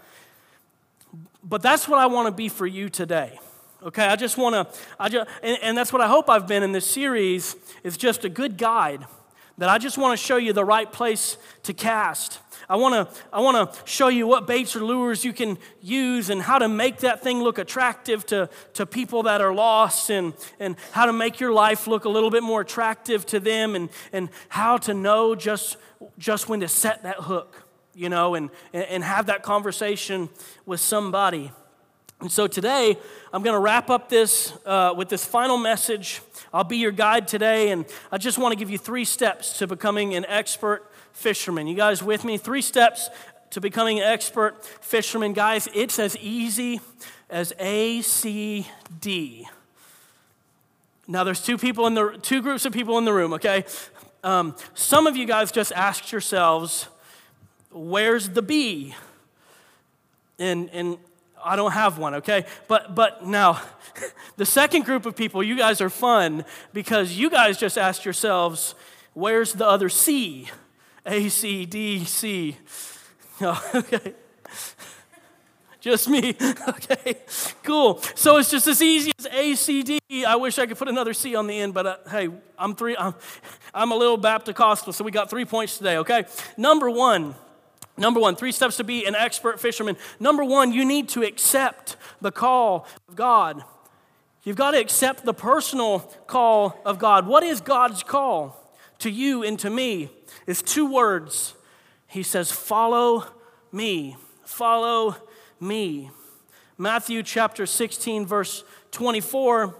But 1.44 1.62
that's 1.62 1.88
what 1.88 2.00
I 2.00 2.08
want 2.08 2.28
to 2.28 2.32
be 2.32 2.50
for 2.50 2.68
you 2.68 2.90
today. 2.90 3.40
Okay, 3.84 4.06
I 4.06 4.16
just 4.16 4.38
want 4.38 4.54
to, 4.54 4.80
I 5.00 5.10
just, 5.10 5.28
and, 5.42 5.58
and 5.64 5.78
that's 5.78 5.92
what 5.92 6.02
I 6.02 6.08
hope 6.08 6.30
I've 6.30 6.48
been 6.48 6.62
in 6.62 6.72
this 6.72 6.86
series, 6.86 7.56
is 7.84 7.98
just 7.98 8.26
a 8.26 8.30
good 8.30 8.58
guide 8.58 9.06
that 9.58 9.70
I 9.70 9.78
just 9.78 9.98
want 9.98 10.18
to 10.18 10.26
show 10.26 10.38
you 10.38 10.54
the 10.54 10.66
right 10.66 10.92
place 10.92 11.38
to 11.64 11.74
cast. 11.74 12.40
I 12.70 12.78
want 12.78 12.94
to 12.94 13.22
I 13.34 13.42
want 13.42 13.74
to 13.74 13.80
show 13.86 14.08
you 14.08 14.28
what 14.28 14.48
baits 14.48 14.76
or 14.76 14.84
lures 14.84 15.26
you 15.26 15.34
can 15.34 15.58
use 15.82 16.30
and 16.30 16.42
how 16.42 16.58
to 16.58 16.70
make 16.70 17.00
that 17.00 17.22
thing 17.22 17.42
look 17.42 17.58
attractive 17.58 18.26
to, 18.28 18.50
to 18.74 18.86
people 18.86 19.24
that 19.24 19.42
are 19.42 19.54
lost 19.54 20.10
and, 20.10 20.34
and 20.60 20.76
how 20.92 21.06
to 21.06 21.14
make 21.14 21.40
your 21.40 21.52
life 21.52 21.88
look 21.88 22.06
a 22.06 22.10
little 22.10 22.30
bit 22.30 22.44
more 22.44 22.62
attractive 22.62 23.26
to 23.28 23.40
them 23.40 23.76
and, 23.76 23.90
and 24.14 24.30
how 24.50 24.78
to 24.78 24.94
know 24.94 25.36
just, 25.36 25.78
just 26.18 26.50
when 26.50 26.62
to 26.62 26.68
set 26.68 27.04
that 27.04 27.18
hook, 27.18 27.68
you 27.94 28.10
know, 28.10 28.36
and, 28.36 28.50
and 28.74 29.04
have 29.04 29.26
that 29.26 29.44
conversation 29.44 30.30
with 30.66 30.80
somebody. 30.80 31.52
And 32.22 32.32
so 32.32 32.46
today, 32.46 32.98
I'm 33.34 33.42
going 33.42 33.56
to 33.56 33.60
wrap 33.60 33.90
up 33.90 34.08
this 34.08 34.54
uh, 34.64 34.94
with 34.96 35.10
this 35.10 35.26
final 35.26 35.58
message. 35.58 36.22
I'll 36.54 36.64
be 36.64 36.78
your 36.78 36.92
guide 36.92 37.28
today, 37.28 37.72
and 37.72 37.84
I 38.12 38.20
just 38.20 38.38
want 38.38 38.52
to 38.52 38.56
give 38.56 38.70
you 38.70 38.78
three 38.78 39.06
steps 39.06 39.58
to 39.58 39.66
becoming 39.66 40.14
an 40.14 40.28
expert 40.28 40.88
fisherman. 41.14 41.66
You 41.66 41.74
guys 41.74 42.04
with 42.04 42.24
me? 42.24 42.38
Three 42.38 42.62
steps 42.62 43.10
to 43.50 43.60
becoming 43.60 43.98
an 43.98 44.06
expert 44.06 44.64
fisherman. 44.64 45.34
Guys, 45.34 45.68
it's 45.74 45.98
as 45.98 46.16
easy 46.18 46.80
as 47.28 47.54
A, 47.58 48.04
C, 48.04 48.68
D. 49.00 49.48
Now, 51.08 51.24
there's 51.24 51.42
two 51.44 51.58
people 51.58 51.88
in 51.88 51.96
the 51.96 52.20
two 52.22 52.44
groups 52.44 52.66
of 52.66 52.72
people 52.72 53.00
in 53.00 53.06
the 53.06 53.14
room. 53.14 53.34
Okay, 53.34 53.66
um, 54.24 54.56
some 54.76 55.08
of 55.08 55.18
you 55.18 55.26
guys 55.26 55.52
just 55.52 55.72
asked 55.72 56.12
yourselves, 56.12 56.88
"Where's 57.72 58.30
the 58.30 58.44
B?" 58.44 58.94
And 60.38 60.70
and 60.70 61.00
I 61.44 61.56
don't 61.56 61.72
have 61.72 61.98
one, 61.98 62.16
okay? 62.16 62.46
But 62.68 62.96
but 62.96 63.26
now 63.26 63.62
the 64.38 64.46
second 64.46 64.86
group 64.86 65.06
of 65.06 65.16
people, 65.16 65.44
you 65.44 65.58
guys 65.58 65.82
are 65.82 65.90
fun 65.90 66.46
because 66.74 67.14
you 67.14 67.30
guys 67.30 67.58
just 67.58 67.78
asked 67.78 68.06
yourselves, 68.06 68.76
where's 69.14 69.54
the 69.54 69.68
other 69.68 69.90
C? 69.90 70.50
A 71.06 71.30
C 71.30 71.66
D 71.66 72.06
C. 72.06 72.58
No, 73.40 73.58
okay. 73.76 74.14
Just 75.82 76.08
me. 76.10 76.36
Okay, 76.68 77.18
cool. 77.64 78.00
So 78.14 78.38
it's 78.38 78.52
just 78.52 78.68
as 78.68 78.84
easy 78.84 79.12
as 79.18 79.26
A, 79.26 79.56
C, 79.56 79.82
D. 79.82 80.00
I 80.26 80.36
wish 80.36 80.60
I 80.60 80.68
could 80.68 80.78
put 80.78 80.88
another 80.88 81.12
C 81.12 81.36
on 81.36 81.48
the 81.48 81.60
end, 81.60 81.74
but 81.74 81.88
uh, 81.88 81.98
hey, 82.08 82.30
I'm 82.56 82.76
three. 82.76 82.96
I'm, 82.96 83.16
I'm 83.74 83.92
a 83.92 83.96
little 83.96 84.18
Baptist, 84.18 84.94
so 84.94 85.04
we 85.04 85.10
got 85.10 85.32
three 85.32 85.44
points 85.44 85.80
today. 85.80 85.98
Okay, 85.98 86.26
number 86.56 86.88
one, 86.88 87.34
Number 87.98 88.20
one, 88.20 88.36
three 88.36 88.52
steps 88.52 88.78
to 88.78 88.84
be 88.84 89.06
an 89.06 89.16
expert 89.16 89.60
fisherman. 89.60 89.98
Number 90.20 90.44
one, 90.44 90.72
you 90.72 90.86
need 90.86 91.10
to 91.10 91.24
accept 91.24 91.98
the 92.22 92.32
call 92.32 92.88
of 93.08 93.16
God. 93.16 93.64
You've 94.44 94.56
got 94.56 94.72
to 94.72 94.80
accept 94.80 95.24
the 95.24 95.34
personal 95.34 96.00
call 96.28 96.80
of 96.86 96.98
God. 96.98 97.28
What 97.28 97.44
is 97.44 97.62
God's 97.62 98.02
call 98.02 98.58
to 99.00 99.10
you 99.10 99.44
and 99.44 99.60
to 99.60 99.70
me? 99.70 100.10
It's 100.48 100.62
two 100.62 100.92
words. 100.92 101.54
He 102.08 102.24
says, 102.24 102.52
Follow 102.52 103.26
me. 103.72 104.16
Follow 104.44 105.16
me. 105.60 106.10
Matthew 106.78 107.22
chapter 107.22 107.68
16, 107.68 108.26
verse 108.26 108.64
24 108.92 109.76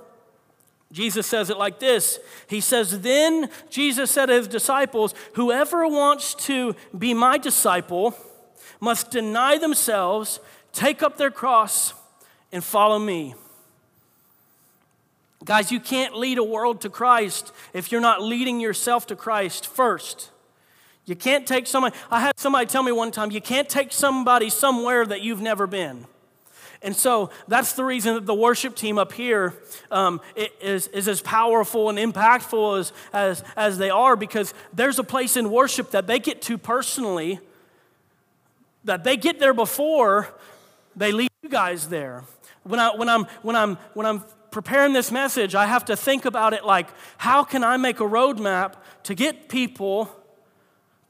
Jesus 0.92 1.26
says 1.26 1.50
it 1.50 1.58
like 1.58 1.80
this 1.80 2.20
He 2.48 2.62
says, 2.62 3.02
Then 3.02 3.50
Jesus 3.70 4.12
said 4.12 4.28
to 4.28 4.34
his 4.34 4.48
disciples, 4.48 5.14
Whoever 5.34 5.88
wants 5.88 6.36
to 6.46 6.76
be 6.98 7.14
my 7.14 7.38
disciple 7.38 8.16
must 8.80 9.12
deny 9.12 9.58
themselves, 9.58 10.40
take 10.74 11.02
up 11.04 11.18
their 11.18 11.32
cross, 11.32 11.94
and 12.52 12.64
follow 12.64 13.00
me. 13.00 13.36
Guys, 15.46 15.72
you 15.72 15.80
can't 15.80 16.16
lead 16.16 16.38
a 16.38 16.44
world 16.44 16.82
to 16.82 16.90
Christ 16.90 17.52
if 17.74 17.92
you're 17.92 18.02
not 18.02 18.22
leading 18.22 18.60
yourself 18.60 19.08
to 19.08 19.16
Christ 19.16 19.66
first. 19.66 20.30
You 21.06 21.16
can't 21.16 21.48
take 21.48 21.66
somebody, 21.66 21.96
I 22.12 22.22
had 22.22 22.40
somebody 22.40 22.68
tell 22.68 22.84
me 22.84 22.92
one 22.92 23.12
time, 23.12 23.32
you 23.32 23.42
can't 23.42 23.68
take 23.68 23.92
somebody 23.92 24.50
somewhere 24.50 25.06
that 25.06 25.22
you've 25.22 25.42
never 25.42 25.66
been. 25.66 26.06
And 26.84 26.96
so 26.96 27.30
that's 27.48 27.74
the 27.74 27.84
reason 27.84 28.16
that 28.16 28.26
the 28.26 28.34
worship 28.34 28.76
team 28.76 28.98
up 28.98 29.14
here 29.14 29.54
um, 29.92 30.20
is 30.36 30.88
is, 30.88 31.08
as 31.08 31.22
powerful 31.22 31.90
and 31.90 31.98
impactful 31.98 32.80
as, 32.80 32.94
as, 33.14 33.44
as 33.56 33.78
they 33.78 33.92
are 33.92 34.16
because 34.16 34.54
there's 34.74 34.98
a 34.98 35.04
place 35.04 35.38
in 35.38 35.52
worship 35.52 35.92
that 35.92 36.08
they 36.08 36.18
get 36.18 36.42
to 36.44 36.58
personally, 36.58 37.40
that 38.84 39.04
they 39.04 39.16
get 39.16 39.40
there 39.40 39.54
before 39.54 40.28
they 40.96 41.12
leave 41.12 41.30
you 41.44 41.50
guys 41.50 41.90
there. 41.90 42.24
When, 42.64 42.80
I, 42.80 42.96
when, 42.96 43.10
I'm, 43.10 43.26
when, 43.44 43.56
I'm, 43.56 43.78
when 43.94 44.08
I'm 44.08 44.24
preparing 44.50 44.94
this 44.94 45.12
message, 45.12 45.54
I 45.54 45.68
have 45.68 45.86
to 45.86 45.96
think 45.96 46.26
about 46.26 46.54
it 46.54 46.66
like, 46.66 46.88
how 47.18 47.44
can 47.44 47.64
I 47.64 47.78
make 47.78 48.00
a 48.00 48.06
roadmap 48.06 48.74
to 49.04 49.14
get 49.14 49.50
people 49.50 50.10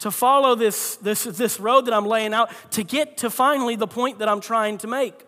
to 0.00 0.10
follow 0.10 0.54
this, 0.54 0.96
this, 0.96 1.24
this 1.24 1.58
road 1.58 1.86
that 1.86 1.94
I'm 1.94 2.06
laying 2.06 2.34
out 2.34 2.50
to 2.72 2.82
get 2.82 3.18
to 3.18 3.30
finally 3.30 3.76
the 3.76 3.86
point 3.86 4.18
that 4.18 4.28
I'm 4.28 4.40
trying 4.40 4.76
to 4.78 4.86
make? 4.86 5.26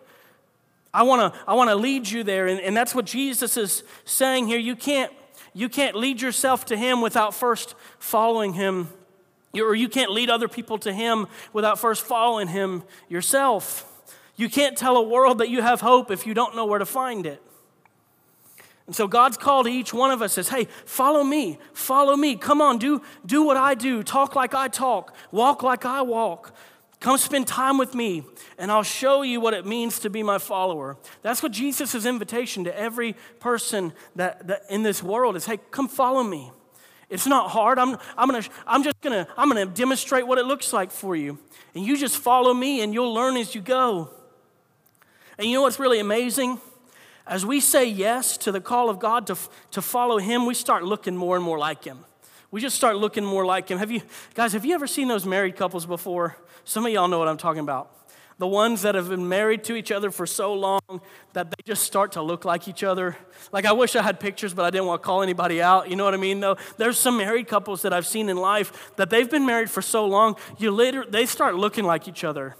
I 0.95 1.03
want 1.03 1.33
to 1.33 1.39
I 1.47 1.53
wanna 1.53 1.75
lead 1.75 2.09
you 2.09 2.23
there. 2.23 2.47
And, 2.47 2.59
and 2.61 2.75
that's 2.75 2.95
what 2.95 3.05
Jesus 3.05 3.57
is 3.57 3.83
saying 4.05 4.47
here. 4.47 4.57
You 4.57 4.75
can't, 4.75 5.11
you 5.53 5.67
can't 5.67 5.95
lead 5.95 6.21
yourself 6.21 6.65
to 6.65 6.77
Him 6.77 7.01
without 7.01 7.33
first 7.33 7.75
following 7.99 8.53
Him. 8.53 8.87
Or 9.53 9.75
you 9.75 9.89
can't 9.89 10.11
lead 10.11 10.29
other 10.29 10.47
people 10.47 10.77
to 10.79 10.93
Him 10.93 11.27
without 11.53 11.79
first 11.79 12.03
following 12.03 12.47
Him 12.47 12.83
yourself. 13.09 13.91
You 14.37 14.49
can't 14.49 14.77
tell 14.77 14.97
a 14.97 15.03
world 15.03 15.37
that 15.39 15.49
you 15.49 15.61
have 15.61 15.81
hope 15.81 16.11
if 16.11 16.25
you 16.25 16.33
don't 16.33 16.55
know 16.55 16.65
where 16.65 16.79
to 16.79 16.85
find 16.85 17.25
it. 17.25 17.41
And 18.87 18.95
so 18.95 19.07
God's 19.07 19.37
call 19.37 19.63
to 19.63 19.69
each 19.69 19.93
one 19.93 20.11
of 20.11 20.21
us 20.21 20.37
is, 20.37 20.49
hey, 20.49 20.67
follow 20.85 21.23
me, 21.23 21.57
follow 21.73 22.15
me. 22.15 22.35
Come 22.35 22.61
on, 22.61 22.77
do, 22.77 23.01
do 23.25 23.43
what 23.43 23.57
I 23.57 23.73
do, 23.73 24.03
talk 24.03 24.35
like 24.35 24.53
I 24.53 24.67
talk, 24.67 25.15
walk 25.31 25.63
like 25.63 25.85
I 25.85 26.03
walk. 26.03 26.53
Come 27.05 27.19
spend 27.19 27.45
time 27.45 27.77
with 27.77 27.93
me, 27.93 28.23
and 28.57 28.71
I'll 28.71 28.81
show 28.81 29.21
you 29.21 29.39
what 29.39 29.53
it 29.53 29.63
means 29.63 29.99
to 29.99 30.09
be 30.09 30.23
my 30.23 30.39
follower. 30.39 30.97
That's 31.21 31.43
what 31.43 31.51
Jesus' 31.51 32.03
invitation 32.03 32.63
to 32.63 32.75
every 32.75 33.15
person 33.39 33.93
that, 34.15 34.47
that 34.47 34.63
in 34.71 34.81
this 34.81 35.03
world 35.03 35.35
is 35.35 35.45
hey, 35.45 35.59
come 35.69 35.87
follow 35.87 36.23
me. 36.23 36.51
It's 37.07 37.27
not 37.27 37.51
hard. 37.51 37.77
I'm, 37.77 37.99
I'm, 38.17 38.27
gonna, 38.27 38.41
I'm 38.65 38.81
just 38.81 38.99
gonna, 39.01 39.27
I'm 39.37 39.49
gonna 39.49 39.67
demonstrate 39.67 40.25
what 40.25 40.39
it 40.39 40.47
looks 40.47 40.73
like 40.73 40.89
for 40.89 41.15
you. 41.15 41.37
And 41.75 41.85
you 41.85 41.95
just 41.95 42.17
follow 42.17 42.55
me 42.55 42.81
and 42.81 42.91
you'll 42.91 43.13
learn 43.13 43.37
as 43.37 43.53
you 43.53 43.61
go. 43.61 44.09
And 45.37 45.47
you 45.47 45.57
know 45.57 45.61
what's 45.61 45.79
really 45.79 45.99
amazing? 45.99 46.59
As 47.27 47.45
we 47.45 47.59
say 47.59 47.85
yes 47.85 48.35
to 48.37 48.51
the 48.51 48.59
call 48.59 48.89
of 48.89 48.97
God 48.97 49.27
to, 49.27 49.37
to 49.69 49.81
follow 49.83 50.17
Him, 50.17 50.47
we 50.47 50.55
start 50.55 50.83
looking 50.83 51.15
more 51.15 51.35
and 51.35 51.45
more 51.45 51.59
like 51.59 51.83
Him. 51.83 51.99
We 52.55 52.61
just 52.61 52.77
start 52.77 52.95
looking 52.95 53.25
more 53.25 53.45
like 53.45 53.67
Him. 53.67 53.79
Have 53.79 53.91
you, 53.91 54.01
guys, 54.33 54.53
have 54.53 54.63
you 54.63 54.75
ever 54.75 54.87
seen 54.87 55.09
those 55.09 55.25
married 55.25 55.57
couples 55.57 55.85
before? 55.85 56.37
Some 56.63 56.85
of 56.85 56.93
y'all 56.93 57.09
know 57.09 57.19
what 57.19 57.27
I'm 57.27 57.35
talking 57.35 57.59
about. 57.59 57.91
The 58.37 58.47
ones 58.47 58.83
that 58.83 58.95
have 58.95 59.09
been 59.09 59.27
married 59.27 59.65
to 59.65 59.75
each 59.75 59.91
other 59.91 60.09
for 60.09 60.25
so 60.25 60.53
long 60.53 60.79
that 61.33 61.51
they 61.51 61.57
just 61.65 61.83
start 61.83 62.13
to 62.13 62.21
look 62.21 62.45
like 62.45 62.69
each 62.69 62.81
other. 62.81 63.17
Like, 63.51 63.65
I 63.65 63.73
wish 63.73 63.97
I 63.97 64.01
had 64.01 64.21
pictures, 64.21 64.53
but 64.53 64.63
I 64.63 64.69
didn't 64.69 64.85
want 64.85 65.01
to 65.01 65.05
call 65.05 65.21
anybody 65.21 65.61
out. 65.61 65.89
You 65.89 65.97
know 65.97 66.05
what 66.05 66.13
I 66.13 66.17
mean, 66.17 66.39
though? 66.39 66.55
There's 66.77 66.97
some 66.97 67.17
married 67.17 67.49
couples 67.49 67.81
that 67.81 67.91
I've 67.91 68.07
seen 68.07 68.29
in 68.29 68.37
life 68.37 68.95
that 68.95 69.09
they've 69.09 69.29
been 69.29 69.45
married 69.45 69.69
for 69.69 69.81
so 69.81 70.05
long, 70.05 70.37
you 70.57 70.71
later, 70.71 71.05
they 71.05 71.25
start 71.25 71.55
looking 71.55 71.83
like 71.83 72.07
each 72.07 72.23
other. 72.23 72.55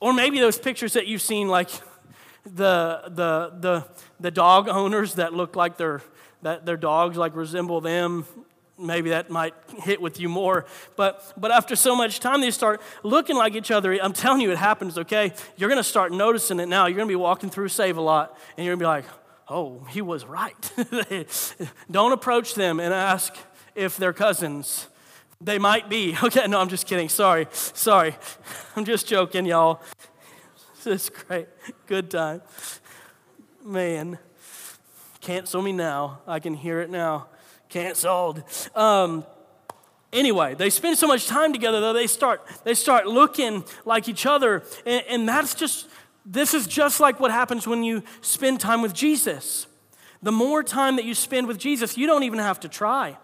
Or 0.00 0.12
maybe 0.12 0.40
those 0.40 0.58
pictures 0.58 0.94
that 0.94 1.06
you've 1.06 1.22
seen, 1.22 1.46
like 1.46 1.70
the, 2.42 3.02
the, 3.06 3.52
the, 3.60 3.88
the 4.18 4.32
dog 4.32 4.68
owners 4.68 5.14
that 5.14 5.32
look 5.32 5.54
like 5.54 5.76
their, 5.76 6.02
that 6.42 6.66
their 6.66 6.76
dogs 6.76 7.16
like 7.16 7.36
resemble 7.36 7.80
them 7.80 8.26
maybe 8.82 9.10
that 9.10 9.30
might 9.30 9.54
hit 9.78 10.00
with 10.00 10.20
you 10.20 10.28
more. 10.28 10.66
But, 10.96 11.32
but 11.36 11.50
after 11.50 11.76
so 11.76 11.94
much 11.94 12.20
time, 12.20 12.40
they 12.40 12.50
start 12.50 12.80
looking 13.02 13.36
like 13.36 13.54
each 13.54 13.70
other. 13.70 13.92
I'm 13.94 14.12
telling 14.12 14.40
you, 14.40 14.50
it 14.50 14.58
happens, 14.58 14.98
okay? 14.98 15.32
You're 15.56 15.68
going 15.68 15.78
to 15.78 15.84
start 15.84 16.12
noticing 16.12 16.60
it 16.60 16.66
now. 16.66 16.86
You're 16.86 16.96
going 16.96 17.08
to 17.08 17.12
be 17.12 17.16
walking 17.16 17.50
through 17.50 17.68
Save 17.68 17.96
a 17.96 18.00
Lot, 18.00 18.36
and 18.56 18.64
you're 18.64 18.76
going 18.76 18.80
to 18.80 18.82
be 18.82 18.86
like, 18.86 19.04
oh, 19.48 19.86
he 19.90 20.02
was 20.02 20.24
right. 20.24 20.72
Don't 21.90 22.12
approach 22.12 22.54
them 22.54 22.80
and 22.80 22.92
ask 22.92 23.34
if 23.74 23.96
they're 23.96 24.12
cousins. 24.12 24.88
They 25.40 25.58
might 25.58 25.88
be. 25.88 26.16
Okay, 26.22 26.46
no, 26.46 26.60
I'm 26.60 26.68
just 26.68 26.86
kidding. 26.86 27.08
Sorry. 27.08 27.48
Sorry. 27.50 28.16
I'm 28.76 28.84
just 28.84 29.06
joking, 29.06 29.44
y'all. 29.44 29.82
This 30.84 31.04
is 31.04 31.10
great. 31.10 31.48
Good 31.86 32.10
time. 32.10 32.42
Man, 33.64 34.18
cancel 35.20 35.62
me 35.62 35.72
now. 35.72 36.20
I 36.26 36.40
can 36.40 36.54
hear 36.54 36.80
it 36.80 36.90
now. 36.90 37.28
Canceled. 37.72 38.42
Um, 38.74 39.24
anyway, 40.12 40.54
they 40.54 40.68
spend 40.68 40.98
so 40.98 41.06
much 41.06 41.26
time 41.26 41.54
together 41.54 41.80
though 41.80 41.94
they 41.94 42.06
start 42.06 42.46
they 42.64 42.74
start 42.74 43.06
looking 43.06 43.64
like 43.86 44.10
each 44.10 44.26
other, 44.26 44.62
and, 44.84 45.02
and 45.08 45.26
that's 45.26 45.54
just 45.54 45.88
this 46.26 46.52
is 46.52 46.66
just 46.66 47.00
like 47.00 47.18
what 47.18 47.30
happens 47.30 47.66
when 47.66 47.82
you 47.82 48.02
spend 48.20 48.60
time 48.60 48.82
with 48.82 48.92
Jesus. 48.92 49.66
The 50.22 50.30
more 50.30 50.62
time 50.62 50.96
that 50.96 51.06
you 51.06 51.14
spend 51.14 51.48
with 51.48 51.56
Jesus, 51.56 51.96
you 51.96 52.06
don't 52.06 52.24
even 52.24 52.40
have 52.40 52.60
to 52.60 52.68
try. 52.68 53.16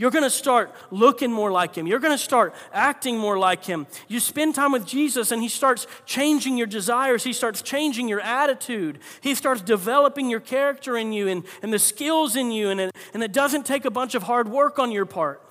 You're 0.00 0.10
going 0.10 0.24
to 0.24 0.30
start 0.30 0.74
looking 0.90 1.30
more 1.30 1.52
like 1.52 1.76
him. 1.76 1.86
You're 1.86 1.98
going 2.00 2.16
to 2.16 2.18
start 2.18 2.54
acting 2.72 3.18
more 3.18 3.38
like 3.38 3.64
him. 3.64 3.86
You 4.08 4.18
spend 4.18 4.54
time 4.54 4.72
with 4.72 4.86
Jesus 4.86 5.30
and 5.30 5.42
he 5.42 5.48
starts 5.48 5.86
changing 6.06 6.56
your 6.56 6.66
desires. 6.66 7.22
He 7.22 7.34
starts 7.34 7.60
changing 7.60 8.08
your 8.08 8.20
attitude. 8.20 8.98
He 9.20 9.34
starts 9.34 9.60
developing 9.60 10.30
your 10.30 10.40
character 10.40 10.96
in 10.96 11.12
you 11.12 11.28
and, 11.28 11.44
and 11.62 11.72
the 11.72 11.78
skills 11.78 12.34
in 12.34 12.50
you. 12.50 12.70
And 12.70 12.90
and 13.12 13.22
it 13.22 13.32
doesn't 13.32 13.66
take 13.66 13.84
a 13.84 13.90
bunch 13.90 14.14
of 14.14 14.24
hard 14.24 14.48
work 14.48 14.78
on 14.78 14.92
your 14.92 15.06
part, 15.06 15.42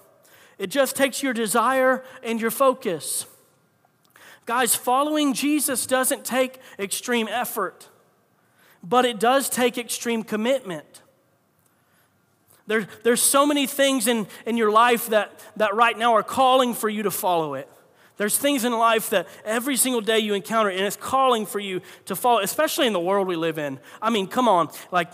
it 0.57 0.67
just 0.67 0.95
takes 0.95 1.21
your 1.23 1.33
desire 1.33 2.03
and 2.23 2.41
your 2.41 2.51
focus. 2.51 3.25
Guys, 4.45 4.73
following 4.73 5.33
Jesus 5.33 5.85
doesn't 5.85 6.25
take 6.25 6.59
extreme 6.79 7.27
effort, 7.27 7.87
but 8.81 9.05
it 9.05 9.19
does 9.19 9.47
take 9.47 9.77
extreme 9.77 10.23
commitment. 10.23 11.03
There, 12.69 12.87
there's 13.01 13.21
so 13.21 13.47
many 13.47 13.65
things 13.65 14.05
in, 14.05 14.27
in 14.45 14.55
your 14.55 14.71
life 14.71 15.07
that, 15.07 15.43
that 15.57 15.73
right 15.73 15.97
now 15.97 16.13
are 16.13 16.21
calling 16.21 16.75
for 16.75 16.87
you 16.87 17.01
to 17.01 17.09
follow 17.09 17.55
it. 17.55 17.67
There's 18.17 18.37
things 18.37 18.63
in 18.63 18.71
life 18.73 19.09
that 19.09 19.27
every 19.43 19.75
single 19.75 20.01
day 20.01 20.19
you 20.19 20.35
encounter, 20.35 20.69
and 20.69 20.81
it's 20.81 20.95
calling 20.95 21.47
for 21.47 21.59
you 21.59 21.81
to 22.05 22.15
follow, 22.15 22.41
especially 22.41 22.85
in 22.85 22.93
the 22.93 22.99
world 22.99 23.27
we 23.27 23.35
live 23.35 23.57
in. 23.57 23.79
I 23.99 24.11
mean, 24.11 24.27
come 24.27 24.47
on. 24.47 24.69
Like, 24.91 25.09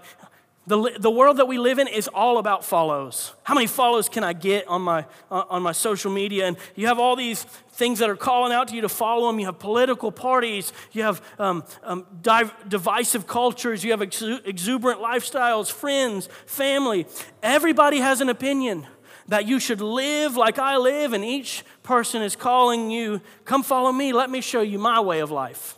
the, 0.67 0.97
the 0.99 1.11
world 1.11 1.37
that 1.37 1.47
we 1.47 1.59
live 1.59 1.77
in 1.77 1.87
is 1.87 2.07
all 2.07 2.39
about 2.39 2.65
follows. 2.65 3.33
How 3.43 3.53
many 3.53 3.67
follows 3.67 4.09
can 4.09 4.23
I 4.23 4.33
get 4.33 4.67
on 4.67 4.81
my, 4.81 5.05
uh, 5.29 5.43
on 5.49 5.61
my 5.61 5.73
social 5.73 6.11
media? 6.11 6.47
And 6.47 6.57
you 6.75 6.87
have 6.87 6.97
all 6.97 7.15
these 7.15 7.43
things 7.43 7.99
that 7.99 8.09
are 8.09 8.15
calling 8.15 8.51
out 8.51 8.69
to 8.69 8.75
you 8.75 8.81
to 8.81 8.89
follow 8.89 9.27
them. 9.27 9.39
You 9.39 9.45
have 9.45 9.59
political 9.59 10.11
parties, 10.11 10.73
you 10.91 11.03
have 11.03 11.21
um, 11.37 11.63
um, 11.83 12.07
div- 12.21 12.53
divisive 12.67 13.27
cultures, 13.27 13.83
you 13.83 13.91
have 13.91 14.01
exuberant 14.01 15.01
lifestyles, 15.01 15.71
friends, 15.71 16.29
family. 16.47 17.05
Everybody 17.43 17.99
has 17.99 18.21
an 18.21 18.29
opinion 18.29 18.87
that 19.27 19.47
you 19.47 19.59
should 19.59 19.81
live 19.81 20.35
like 20.35 20.57
I 20.57 20.77
live, 20.77 21.13
and 21.13 21.23
each 21.23 21.63
person 21.83 22.21
is 22.21 22.35
calling 22.35 22.89
you, 22.89 23.21
Come 23.43 23.63
follow 23.63 23.91
me, 23.91 24.13
let 24.13 24.29
me 24.29 24.41
show 24.41 24.61
you 24.61 24.79
my 24.79 24.99
way 24.99 25.19
of 25.19 25.31
life. 25.31 25.77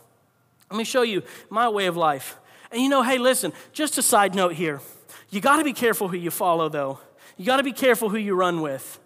Let 0.70 0.78
me 0.78 0.84
show 0.84 1.02
you 1.02 1.22
my 1.50 1.68
way 1.68 1.86
of 1.86 1.96
life. 1.96 2.38
And 2.70 2.82
you 2.82 2.88
know, 2.88 3.02
hey, 3.02 3.18
listen, 3.18 3.52
just 3.72 3.98
a 3.98 4.02
side 4.02 4.34
note 4.34 4.54
here. 4.54 4.80
You 5.30 5.40
got 5.40 5.56
to 5.56 5.64
be 5.64 5.72
careful 5.72 6.08
who 6.08 6.16
you 6.16 6.30
follow, 6.30 6.68
though. 6.68 7.00
You 7.36 7.44
got 7.44 7.58
to 7.58 7.62
be 7.62 7.72
careful 7.72 8.08
who 8.08 8.16
you 8.16 8.34
run 8.34 8.60
with. 8.60 8.98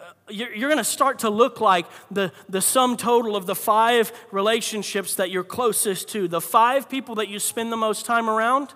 Uh, 0.00 0.12
you're, 0.30 0.54
you're 0.54 0.68
going 0.68 0.78
to 0.78 0.84
start 0.84 1.20
to 1.20 1.30
look 1.30 1.60
like 1.60 1.86
the, 2.10 2.32
the 2.48 2.60
sum 2.60 2.96
total 2.96 3.36
of 3.36 3.46
the 3.46 3.54
five 3.54 4.12
relationships 4.30 5.14
that 5.16 5.30
you're 5.30 5.44
closest 5.44 6.08
to. 6.08 6.26
The 6.26 6.40
five 6.40 6.88
people 6.88 7.16
that 7.16 7.28
you 7.28 7.38
spend 7.38 7.70
the 7.70 7.76
most 7.76 8.06
time 8.06 8.30
around, 8.30 8.72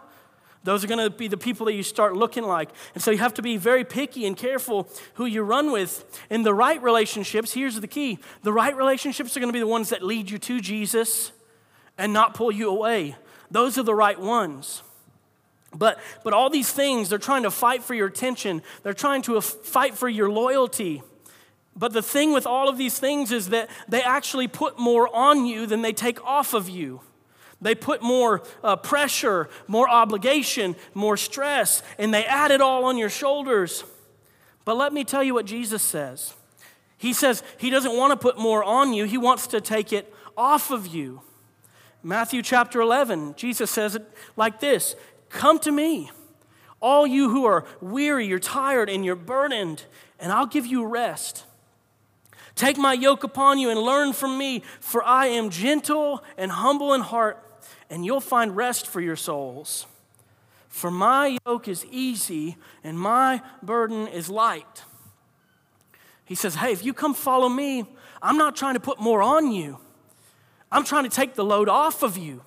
those 0.64 0.84
are 0.84 0.86
going 0.86 1.02
to 1.02 1.10
be 1.10 1.28
the 1.28 1.36
people 1.36 1.66
that 1.66 1.74
you 1.74 1.82
start 1.82 2.14
looking 2.14 2.44
like. 2.44 2.70
And 2.94 3.02
so 3.02 3.10
you 3.10 3.18
have 3.18 3.34
to 3.34 3.42
be 3.42 3.56
very 3.56 3.84
picky 3.84 4.26
and 4.26 4.36
careful 4.36 4.88
who 5.14 5.26
you 5.26 5.42
run 5.42 5.72
with. 5.72 6.04
In 6.28 6.42
the 6.42 6.54
right 6.54 6.82
relationships, 6.82 7.52
here's 7.52 7.80
the 7.80 7.88
key 7.88 8.18
the 8.42 8.52
right 8.52 8.76
relationships 8.76 9.36
are 9.36 9.40
going 9.40 9.50
to 9.50 9.54
be 9.54 9.60
the 9.60 9.66
ones 9.66 9.90
that 9.90 10.02
lead 10.02 10.30
you 10.30 10.38
to 10.38 10.60
Jesus 10.60 11.32
and 11.96 12.12
not 12.12 12.34
pull 12.34 12.52
you 12.52 12.68
away. 12.68 13.16
Those 13.54 13.78
are 13.78 13.84
the 13.84 13.94
right 13.94 14.18
ones. 14.18 14.82
But, 15.72 16.00
but 16.24 16.32
all 16.32 16.50
these 16.50 16.72
things, 16.72 17.08
they're 17.08 17.20
trying 17.20 17.44
to 17.44 17.52
fight 17.52 17.84
for 17.84 17.94
your 17.94 18.08
attention. 18.08 18.62
They're 18.82 18.92
trying 18.92 19.22
to 19.22 19.40
fight 19.40 19.94
for 19.94 20.08
your 20.08 20.28
loyalty. 20.28 21.04
But 21.76 21.92
the 21.92 22.02
thing 22.02 22.32
with 22.32 22.48
all 22.48 22.68
of 22.68 22.78
these 22.78 22.98
things 22.98 23.30
is 23.30 23.50
that 23.50 23.70
they 23.88 24.02
actually 24.02 24.48
put 24.48 24.80
more 24.80 25.08
on 25.14 25.46
you 25.46 25.66
than 25.66 25.82
they 25.82 25.92
take 25.92 26.20
off 26.24 26.52
of 26.52 26.68
you. 26.68 27.00
They 27.60 27.76
put 27.76 28.02
more 28.02 28.42
uh, 28.64 28.74
pressure, 28.74 29.48
more 29.68 29.88
obligation, 29.88 30.74
more 30.92 31.16
stress, 31.16 31.80
and 31.96 32.12
they 32.12 32.24
add 32.24 32.50
it 32.50 32.60
all 32.60 32.84
on 32.86 32.98
your 32.98 33.08
shoulders. 33.08 33.84
But 34.64 34.76
let 34.76 34.92
me 34.92 35.04
tell 35.04 35.22
you 35.22 35.32
what 35.32 35.46
Jesus 35.46 35.80
says. 35.80 36.34
He 36.98 37.12
says 37.12 37.44
he 37.58 37.70
doesn't 37.70 37.96
want 37.96 38.10
to 38.10 38.16
put 38.16 38.36
more 38.36 38.64
on 38.64 38.92
you, 38.92 39.04
he 39.04 39.16
wants 39.16 39.46
to 39.46 39.60
take 39.60 39.92
it 39.92 40.12
off 40.36 40.72
of 40.72 40.88
you. 40.88 41.20
Matthew 42.06 42.42
chapter 42.42 42.82
11, 42.82 43.34
Jesus 43.34 43.70
says 43.70 43.94
it 43.94 44.06
like 44.36 44.60
this 44.60 44.94
Come 45.30 45.58
to 45.60 45.72
me, 45.72 46.10
all 46.80 47.06
you 47.06 47.30
who 47.30 47.46
are 47.46 47.64
weary, 47.80 48.26
you're 48.26 48.38
tired, 48.38 48.90
and 48.90 49.04
you're 49.04 49.16
burdened, 49.16 49.86
and 50.20 50.30
I'll 50.30 50.46
give 50.46 50.66
you 50.66 50.84
rest. 50.84 51.46
Take 52.54 52.76
my 52.76 52.92
yoke 52.92 53.24
upon 53.24 53.58
you 53.58 53.70
and 53.70 53.80
learn 53.80 54.12
from 54.12 54.36
me, 54.36 54.62
for 54.80 55.02
I 55.02 55.28
am 55.28 55.48
gentle 55.48 56.22
and 56.36 56.52
humble 56.52 56.92
in 56.92 57.00
heart, 57.00 57.42
and 57.88 58.04
you'll 58.04 58.20
find 58.20 58.54
rest 58.54 58.86
for 58.86 59.00
your 59.00 59.16
souls. 59.16 59.86
For 60.68 60.90
my 60.90 61.38
yoke 61.46 61.68
is 61.68 61.86
easy 61.90 62.56
and 62.82 62.98
my 62.98 63.40
burden 63.62 64.08
is 64.08 64.28
light. 64.28 64.82
He 66.24 66.34
says, 66.34 66.56
Hey, 66.56 66.72
if 66.72 66.84
you 66.84 66.92
come 66.92 67.14
follow 67.14 67.48
me, 67.48 67.86
I'm 68.20 68.36
not 68.36 68.56
trying 68.56 68.74
to 68.74 68.80
put 68.80 69.00
more 69.00 69.22
on 69.22 69.52
you. 69.52 69.78
I'm 70.74 70.84
trying 70.84 71.04
to 71.04 71.10
take 71.10 71.34
the 71.34 71.44
load 71.44 71.68
off 71.68 72.02
of 72.02 72.18
you. 72.18 72.42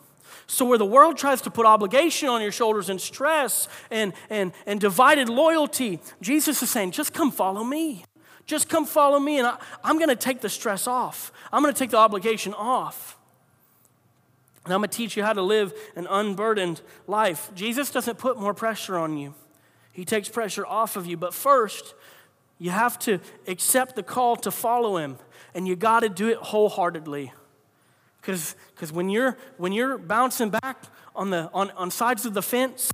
So, 0.47 0.65
where 0.65 0.77
the 0.77 0.85
world 0.85 1.17
tries 1.17 1.41
to 1.41 1.49
put 1.49 1.65
obligation 1.65 2.29
on 2.29 2.41
your 2.41 2.51
shoulders 2.51 2.89
and 2.89 3.01
stress 3.01 3.67
and, 3.89 4.13
and, 4.29 4.53
and 4.65 4.79
divided 4.79 5.29
loyalty, 5.29 5.99
Jesus 6.21 6.61
is 6.61 6.69
saying, 6.69 6.91
just 6.91 7.13
come 7.13 7.31
follow 7.31 7.63
me. 7.63 8.05
Just 8.45 8.69
come 8.69 8.85
follow 8.85 9.19
me, 9.19 9.39
and 9.39 9.47
I, 9.47 9.57
I'm 9.83 9.97
going 9.97 10.09
to 10.09 10.15
take 10.15 10.39
the 10.39 10.47
stress 10.47 10.87
off. 10.87 11.33
I'm 11.51 11.61
going 11.61 11.73
to 11.73 11.77
take 11.77 11.89
the 11.89 11.97
obligation 11.97 12.53
off. 12.53 13.17
And 14.63 14.73
I'm 14.73 14.79
going 14.79 14.89
to 14.89 14.97
teach 14.97 15.17
you 15.17 15.23
how 15.23 15.33
to 15.33 15.41
live 15.41 15.73
an 15.97 16.07
unburdened 16.09 16.81
life. 17.07 17.51
Jesus 17.55 17.91
doesn't 17.91 18.17
put 18.17 18.39
more 18.39 18.53
pressure 18.53 18.97
on 18.97 19.17
you, 19.17 19.33
He 19.91 20.05
takes 20.05 20.29
pressure 20.29 20.65
off 20.65 20.95
of 20.95 21.05
you. 21.05 21.17
But 21.17 21.33
first, 21.33 21.93
you 22.57 22.71
have 22.71 22.97
to 22.99 23.19
accept 23.47 23.95
the 23.95 24.03
call 24.03 24.37
to 24.37 24.51
follow 24.51 24.95
Him, 24.95 25.17
and 25.53 25.67
you 25.67 25.75
got 25.75 26.01
to 26.01 26.09
do 26.09 26.29
it 26.29 26.37
wholeheartedly. 26.37 27.33
Because 28.27 28.91
when 28.91 29.09
you're, 29.09 29.37
when 29.55 29.71
you're 29.71 29.97
bouncing 29.97 30.49
back 30.49 30.83
on, 31.15 31.29
the, 31.29 31.49
on, 31.53 31.71
on 31.71 31.89
sides 31.89 32.25
of 32.25 32.33
the 32.33 32.41
fence, 32.41 32.91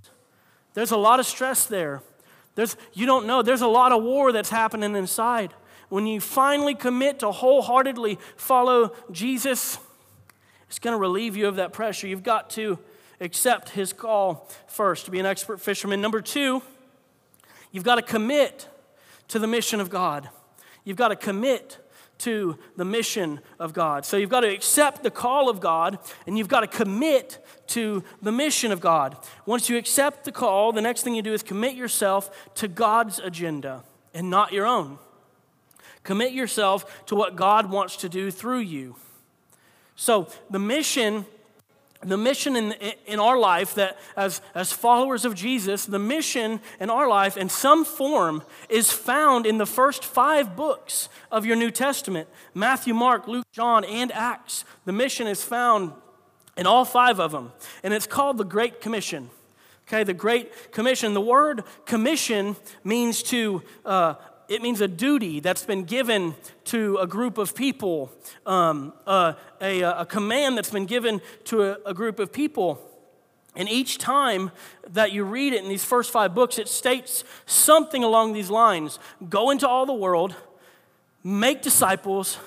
there's 0.76 0.92
a 0.92 0.98
lot 0.98 1.20
of 1.20 1.26
stress 1.26 1.66
there. 1.66 2.02
There's, 2.54 2.78
you 2.94 3.08
don't 3.08 3.26
know, 3.26 3.42
there's 3.42 3.62
a 3.62 3.68
lot 3.68 3.92
of 3.92 4.04
war 4.04 4.32
that's 4.32 4.52
happening 4.52 4.96
inside. 4.96 5.52
When 5.90 6.06
you 6.06 6.22
finally 6.22 6.76
commit 6.76 7.20
to 7.20 7.32
wholeheartedly 7.32 8.20
follow 8.36 8.94
Jesus, 9.12 9.80
it's 10.68 10.78
going 10.78 10.94
to 10.94 11.00
relieve 11.00 11.36
you 11.36 11.48
of 11.48 11.56
that 11.56 11.74
pressure. 11.74 12.08
You've 12.08 12.22
got 12.22 12.52
to 12.52 12.78
accept 13.20 13.70
his 13.70 13.92
call 13.92 14.48
first 14.68 15.06
to 15.06 15.12
be 15.12 15.20
an 15.20 15.26
expert 15.26 15.60
fisherman. 15.60 16.00
Number 16.00 16.22
two, 16.22 16.62
you've 17.72 17.84
got 17.84 17.96
to 17.96 18.04
commit 18.04 18.68
to 19.30 19.40
the 19.40 19.48
mission 19.48 19.80
of 19.80 19.90
God. 19.90 20.30
You've 20.84 20.98
got 20.98 21.08
to 21.08 21.16
commit 21.16 21.80
to 22.24 22.58
the 22.78 22.86
mission 22.86 23.40
of 23.60 23.74
God. 23.74 24.06
So 24.06 24.18
you've 24.18 24.30
got 24.30 24.42
to 24.42 24.54
accept 24.54 25.04
the 25.04 25.12
call 25.12 25.50
of 25.50 25.60
God 25.60 26.00
and 26.26 26.38
you've 26.38 26.48
got 26.48 26.62
to 26.62 26.68
commit 26.68 27.44
to 27.68 28.04
the 28.22 28.32
mission 28.32 28.72
of 28.72 28.80
God. 28.80 29.18
Once 29.46 29.70
you 29.70 29.78
accept 29.78 30.24
the 30.24 30.32
call, 30.32 30.72
the 30.72 30.82
next 30.82 31.04
thing 31.04 31.16
you 31.16 31.22
do 31.22 31.34
is 31.34 31.44
commit 31.44 31.76
yourself 31.76 32.54
to 32.56 32.68
God's 32.68 33.20
agenda 33.20 33.84
and 34.14 34.30
not 34.30 34.54
your 34.54 34.66
own. 34.66 35.00
Commit 36.04 36.32
yourself 36.34 37.06
to 37.08 37.16
what 37.16 37.36
God 37.36 37.70
wants 37.70 37.98
to 37.98 38.10
do 38.10 38.32
through 38.32 38.60
you. 38.60 38.96
So 39.96 40.28
the 40.50 40.60
mission 40.60 41.26
the 42.04 42.18
mission 42.18 42.56
in, 42.56 42.74
in 43.06 43.20
our 43.20 43.38
life 43.38 43.76
that 43.76 43.98
as, 44.16 44.42
as 44.54 44.72
followers 44.72 45.26
of 45.26 45.36
jesus 45.36 45.86
the 45.86 46.00
mission 46.00 46.60
in 46.80 46.90
our 46.90 47.08
life 47.08 47.38
in 47.38 47.50
some 47.50 47.86
form 47.86 48.44
is 48.70 48.92
found 48.92 49.46
in 49.46 49.58
the 49.58 49.66
first 49.66 50.04
five 50.04 50.56
books 50.56 51.10
of 51.32 51.46
your 51.46 51.56
new 51.56 51.72
testament 51.72 52.28
matthew 52.54 52.94
mark 52.94 53.28
luke 53.28 53.46
john 53.54 53.86
and 53.86 54.12
acts. 54.12 54.66
The 54.86 54.92
mission 54.92 55.28
is 55.28 55.44
found 55.44 55.94
in 56.58 56.66
all 56.66 56.86
five 56.86 57.20
of 57.20 57.32
them 57.32 57.52
and 57.84 57.94
it's 57.94 58.08
called 58.08 58.38
the 58.38 58.44
great 58.44 58.82
commission. 58.82 59.30
Okay 59.88 60.04
the 60.04 60.14
great 60.14 60.72
commission. 60.72 61.14
The 61.14 61.22
word 61.22 61.64
commission 61.86 62.56
means 62.84 63.22
to 63.24 63.62
uh, 63.86 64.16
it 64.48 64.62
means 64.62 64.82
a 64.82 64.88
duty 64.88 65.40
that's 65.40 65.66
been 65.66 65.84
given 65.84 66.36
to 66.66 66.98
a 66.98 67.08
group 67.08 67.38
of 67.38 67.56
people, 67.56 68.12
um, 68.46 68.94
uh, 69.08 69.34
a, 69.62 69.82
a, 69.82 70.06
command 70.06 70.58
that's 70.58 70.70
been 70.70 70.86
given 70.86 71.22
to 71.46 71.64
a, 71.64 71.78
a 71.88 71.94
group 71.94 72.20
of 72.20 72.32
people. 72.32 72.80
And 73.56 73.70
each 73.70 73.98
time 73.98 74.52
that 74.90 75.12
you 75.12 75.24
read 75.24 75.54
it 75.54 75.64
in 75.64 75.70
these 75.70 75.86
first 75.86 76.12
five 76.12 76.34
books, 76.34 76.58
it 76.58 76.68
states 76.68 77.24
something 77.46 78.04
along 78.04 78.34
these 78.34 78.50
lines 78.50 79.00
Go 79.30 79.52
into 79.52 79.68
all 79.68 79.86
the 79.86 79.94
world, 79.94 80.36
make 81.24 81.62
disciples, 81.62 82.40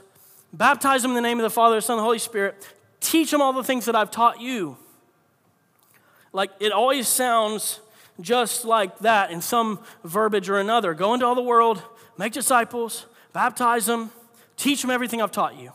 baptize 0.52 1.02
them 1.02 1.12
in 1.12 1.14
the 1.14 1.20
name 1.20 1.38
of 1.38 1.44
the 1.44 1.50
Father, 1.50 1.76
the 1.76 1.82
Son, 1.82 1.94
and 1.94 2.00
the 2.00 2.04
Holy 2.04 2.18
Spirit, 2.18 2.74
teach 3.00 3.30
them 3.30 3.40
all 3.40 3.52
the 3.52 3.64
things 3.64 3.84
that 3.84 3.94
I've 3.94 4.10
taught 4.10 4.40
you. 4.40 4.76
Like 6.32 6.50
it 6.60 6.72
always 6.72 7.08
sounds 7.08 7.80
just 8.20 8.64
like 8.64 8.98
that 9.00 9.30
in 9.30 9.40
some 9.40 9.80
verbiage 10.04 10.48
or 10.48 10.58
another. 10.58 10.94
Go 10.94 11.14
into 11.14 11.26
all 11.26 11.34
the 11.34 11.42
world, 11.42 11.82
make 12.18 12.32
disciples, 12.32 13.06
baptize 13.32 13.86
them, 13.86 14.10
teach 14.56 14.82
them 14.82 14.90
everything 14.90 15.20
I've 15.20 15.30
taught 15.30 15.56
you. 15.56 15.72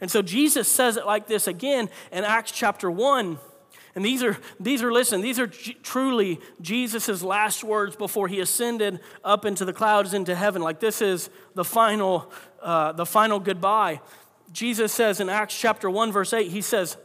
And 0.00 0.10
so 0.10 0.22
Jesus 0.22 0.68
says 0.68 0.96
it 0.96 1.06
like 1.06 1.26
this 1.26 1.46
again 1.46 1.88
in 2.12 2.24
Acts 2.24 2.52
chapter 2.52 2.90
1. 2.90 3.38
And 3.94 4.04
these 4.04 4.22
are, 4.24 4.36
these 4.58 4.82
are 4.82 4.92
listen, 4.92 5.20
these 5.20 5.38
are 5.38 5.46
G- 5.46 5.76
truly 5.82 6.40
Jesus' 6.60 7.22
last 7.22 7.62
words 7.62 7.94
before 7.94 8.26
he 8.26 8.40
ascended 8.40 9.00
up 9.22 9.44
into 9.44 9.64
the 9.64 9.72
clouds 9.72 10.14
into 10.14 10.34
heaven. 10.34 10.62
Like 10.62 10.80
this 10.80 11.00
is 11.00 11.30
the 11.54 11.64
final, 11.64 12.30
uh, 12.60 12.92
the 12.92 13.06
final 13.06 13.38
goodbye. 13.38 14.00
Jesus 14.52 14.92
says 14.92 15.20
in 15.20 15.28
Acts 15.28 15.58
chapter 15.58 15.88
1, 15.88 16.12
verse 16.12 16.32
8, 16.32 16.50
he 16.50 16.60
says, 16.60 16.96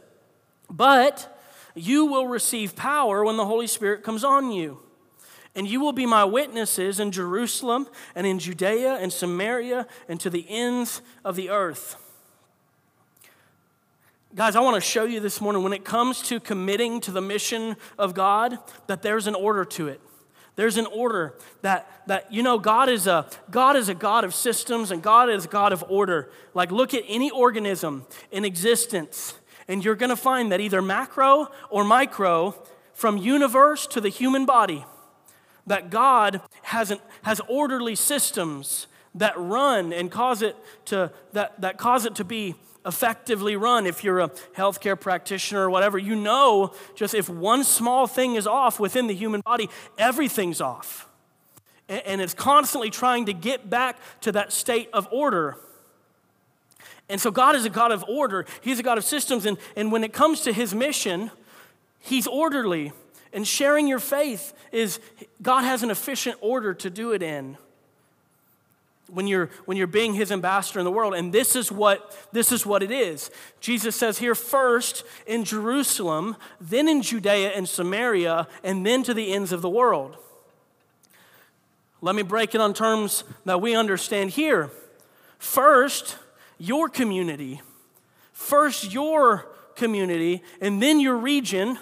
But 0.68 1.39
you 1.80 2.06
will 2.06 2.26
receive 2.26 2.76
power 2.76 3.24
when 3.24 3.36
the 3.36 3.46
Holy 3.46 3.66
Spirit 3.66 4.02
comes 4.02 4.24
on 4.24 4.50
you. 4.50 4.80
And 5.54 5.66
you 5.66 5.80
will 5.80 5.92
be 5.92 6.06
my 6.06 6.24
witnesses 6.24 7.00
in 7.00 7.10
Jerusalem 7.10 7.88
and 8.14 8.26
in 8.26 8.38
Judea 8.38 8.94
and 8.94 9.12
Samaria 9.12 9.86
and 10.08 10.20
to 10.20 10.30
the 10.30 10.46
ends 10.48 11.02
of 11.24 11.34
the 11.34 11.50
earth. 11.50 11.96
Guys, 14.32 14.54
I 14.54 14.60
want 14.60 14.76
to 14.76 14.80
show 14.80 15.04
you 15.04 15.18
this 15.18 15.40
morning 15.40 15.64
when 15.64 15.72
it 15.72 15.84
comes 15.84 16.22
to 16.28 16.38
committing 16.38 17.00
to 17.00 17.10
the 17.10 17.20
mission 17.20 17.76
of 17.98 18.14
God, 18.14 18.58
that 18.86 19.02
there's 19.02 19.26
an 19.26 19.34
order 19.34 19.64
to 19.64 19.88
it. 19.88 20.00
There's 20.54 20.76
an 20.76 20.86
order 20.86 21.34
that, 21.62 22.02
that 22.06 22.32
you 22.32 22.42
know, 22.42 22.58
God 22.58 22.88
is, 22.88 23.06
a, 23.06 23.26
God 23.50 23.74
is 23.76 23.88
a 23.88 23.94
God 23.94 24.24
of 24.24 24.34
systems 24.34 24.90
and 24.90 25.02
God 25.02 25.30
is 25.30 25.46
a 25.46 25.48
God 25.48 25.72
of 25.72 25.82
order. 25.88 26.30
Like, 26.54 26.70
look 26.70 26.94
at 26.94 27.02
any 27.08 27.30
organism 27.30 28.06
in 28.30 28.44
existence, 28.44 29.34
and 29.70 29.84
you're 29.84 29.94
going 29.94 30.10
to 30.10 30.16
find 30.16 30.50
that 30.50 30.60
either 30.60 30.82
macro 30.82 31.48
or 31.70 31.84
micro, 31.84 32.60
from 32.92 33.16
universe 33.16 33.86
to 33.86 34.00
the 34.00 34.08
human 34.08 34.44
body, 34.44 34.84
that 35.66 35.88
God 35.90 36.42
has, 36.62 36.90
an, 36.90 36.98
has 37.22 37.40
orderly 37.48 37.94
systems 37.94 38.88
that 39.14 39.32
run 39.36 39.92
and 39.92 40.10
cause 40.10 40.42
it 40.42 40.56
to, 40.86 41.10
that, 41.32 41.60
that 41.60 41.78
cause 41.78 42.04
it 42.04 42.16
to 42.16 42.24
be 42.24 42.56
effectively 42.84 43.56
run. 43.56 43.86
If 43.86 44.02
you're 44.02 44.20
a 44.20 44.28
healthcare 44.56 44.98
practitioner 44.98 45.62
or 45.62 45.70
whatever, 45.70 45.98
you 45.98 46.16
know 46.16 46.74
just 46.96 47.14
if 47.14 47.28
one 47.28 47.62
small 47.62 48.06
thing 48.06 48.34
is 48.34 48.46
off 48.46 48.80
within 48.80 49.06
the 49.06 49.14
human 49.14 49.40
body, 49.40 49.70
everything's 49.96 50.60
off. 50.60 51.08
And 51.88 52.20
it's 52.20 52.34
constantly 52.34 52.90
trying 52.90 53.26
to 53.26 53.32
get 53.32 53.70
back 53.70 53.98
to 54.22 54.32
that 54.32 54.52
state 54.52 54.88
of 54.92 55.08
order. 55.10 55.56
And 57.10 57.20
so 57.20 57.30
God 57.30 57.56
is 57.56 57.64
a 57.64 57.70
God 57.70 57.92
of 57.92 58.04
order, 58.08 58.46
He's 58.62 58.78
a 58.78 58.82
God 58.82 58.96
of 58.96 59.04
systems. 59.04 59.44
And, 59.44 59.58
and 59.76 59.92
when 59.92 60.04
it 60.04 60.12
comes 60.12 60.40
to 60.42 60.52
His 60.52 60.74
mission, 60.74 61.30
He's 61.98 62.26
orderly. 62.26 62.92
And 63.32 63.46
sharing 63.46 63.86
your 63.86 64.00
faith 64.00 64.52
is 64.72 64.98
God 65.40 65.62
has 65.62 65.82
an 65.82 65.90
efficient 65.90 66.36
order 66.40 66.74
to 66.74 66.90
do 66.90 67.12
it 67.12 67.22
in. 67.22 67.56
When 69.08 69.26
you're 69.26 69.50
when 69.64 69.76
you're 69.76 69.88
being 69.88 70.14
his 70.14 70.30
ambassador 70.30 70.78
in 70.78 70.84
the 70.84 70.90
world. 70.90 71.14
And 71.14 71.32
this 71.32 71.56
is 71.56 71.72
what 71.72 72.16
this 72.32 72.52
is 72.52 72.64
what 72.64 72.82
it 72.82 72.92
is. 72.92 73.30
Jesus 73.60 73.96
says 73.96 74.18
here 74.18 74.36
first 74.36 75.04
in 75.26 75.44
jerusalem 75.44 76.36
then 76.60 76.88
in 76.88 77.02
judea 77.02 77.48
and 77.50 77.68
samaria 77.68 78.46
and 78.62 78.86
then 78.86 79.02
to 79.02 79.12
the 79.12 79.32
ends 79.32 79.50
of 79.50 79.62
the 79.62 79.68
world. 79.68 80.16
Let 82.00 82.14
me 82.14 82.22
break 82.22 82.54
it 82.54 82.60
on 82.60 82.72
terms 82.72 83.24
that 83.44 83.60
we 83.60 83.74
understand 83.74 84.30
here. 84.30 84.70
First 85.38 86.16
your 86.60 86.88
community 86.88 87.60
first 88.32 88.92
your 88.92 89.48
community 89.74 90.42
and 90.60 90.80
then 90.80 91.00
your 91.00 91.16
region 91.16 91.76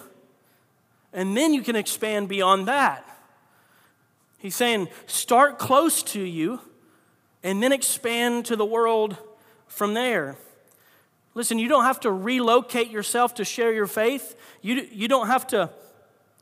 and 1.13 1.37
then 1.37 1.53
you 1.53 1.61
can 1.61 1.75
expand 1.75 2.27
beyond 2.27 2.67
that 2.67 3.05
he's 4.39 4.55
saying 4.55 4.87
start 5.05 5.59
close 5.59 6.01
to 6.01 6.21
you 6.21 6.59
and 7.43 7.61
then 7.61 7.71
expand 7.71 8.45
to 8.45 8.55
the 8.55 8.65
world 8.65 9.17
from 9.67 9.93
there. 9.93 10.35
Listen, 11.35 11.59
you 11.59 11.69
don't 11.69 11.85
have 11.85 12.01
to 12.01 12.11
relocate 12.11 12.89
yourself 12.89 13.35
to 13.35 13.45
share 13.45 13.71
your 13.71 13.87
faith. 13.87 14.35
You, 14.61 14.87
you, 14.91 15.07
don't 15.07 15.27
have 15.27 15.47
to, 15.47 15.69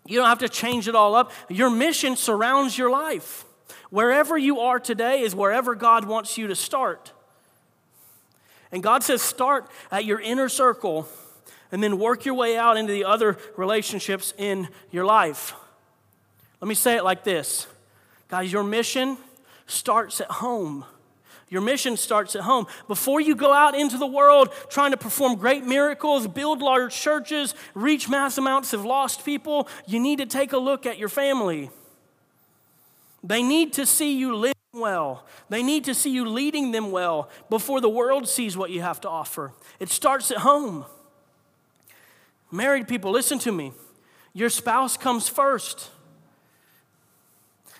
you 0.06 0.18
don't 0.18 0.28
have 0.28 0.40
to 0.40 0.50
change 0.50 0.88
it 0.88 0.96
all 0.96 1.14
up. 1.14 1.32
Your 1.50 1.70
mission 1.70 2.16
surrounds 2.16 2.78
your 2.78 2.90
life. 2.90 3.46
Wherever 3.90 4.38
you 4.38 4.62
are 4.62 4.80
today 4.80 5.22
is 5.22 5.36
wherever 5.36 5.76
God 5.76 6.06
wants 6.06 6.38
you 6.38 6.48
to 6.48 6.56
start. 6.56 7.12
And 8.72 8.84
God 8.84 9.04
says, 9.04 9.22
start 9.22 9.70
at 9.92 10.06
your 10.06 10.20
inner 10.20 10.50
circle 10.50 11.08
and 11.72 11.84
then 11.84 11.98
work 12.00 12.26
your 12.26 12.36
way 12.36 12.58
out 12.58 12.78
into 12.78 12.92
the 12.92 13.06
other 13.06 13.38
relationships 13.56 14.34
in 14.38 14.68
your 14.92 15.06
life. 15.06 15.54
Let 16.62 16.68
me 16.68 16.76
say 16.76 16.96
it 16.96 17.04
like 17.04 17.24
this 17.24 17.68
Guys, 18.28 18.52
your 18.52 18.64
mission 18.64 19.18
starts 19.68 20.22
at 20.22 20.30
home. 20.30 20.86
Your 21.50 21.62
mission 21.62 21.96
starts 21.96 22.36
at 22.36 22.42
home. 22.42 22.68
Before 22.90 23.22
you 23.22 23.34
go 23.34 23.54
out 23.54 23.74
into 23.74 23.98
the 23.98 24.08
world 24.08 24.50
trying 24.70 24.92
to 24.92 24.98
perform 24.98 25.36
great 25.36 25.64
miracles, 25.64 26.28
build 26.28 26.60
large 26.62 26.94
churches, 26.94 27.56
reach 27.74 28.10
mass 28.10 28.38
amounts 28.38 28.74
of 28.74 28.84
lost 28.84 29.24
people, 29.24 29.70
you 29.86 29.98
need 29.98 30.18
to 30.18 30.26
take 30.26 30.52
a 30.52 30.58
look 30.58 30.86
at 30.86 30.98
your 30.98 31.08
family. 31.08 31.70
They 33.24 33.42
need 33.42 33.72
to 33.74 33.86
see 33.86 34.18
you 34.18 34.36
living 34.36 34.57
well. 34.80 35.26
They 35.50 35.64
need 35.64 35.84
to 35.86 35.94
see 35.94 36.10
you 36.10 36.28
leading 36.28 36.72
them 36.72 36.92
well 36.92 37.30
before 37.50 37.82
the 37.82 37.90
world 37.90 38.28
sees 38.28 38.58
what 38.58 38.72
you 38.72 38.82
have 38.82 39.02
to 39.02 39.10
offer. 39.10 39.54
It 39.80 39.90
starts 39.90 40.32
at 40.32 40.38
home. 40.38 40.86
Married 42.52 42.88
people, 42.88 43.12
listen 43.12 43.40
to 43.40 43.52
me. 43.52 43.74
Your 44.34 44.50
spouse 44.50 44.98
comes 44.98 45.28
first. 45.28 45.90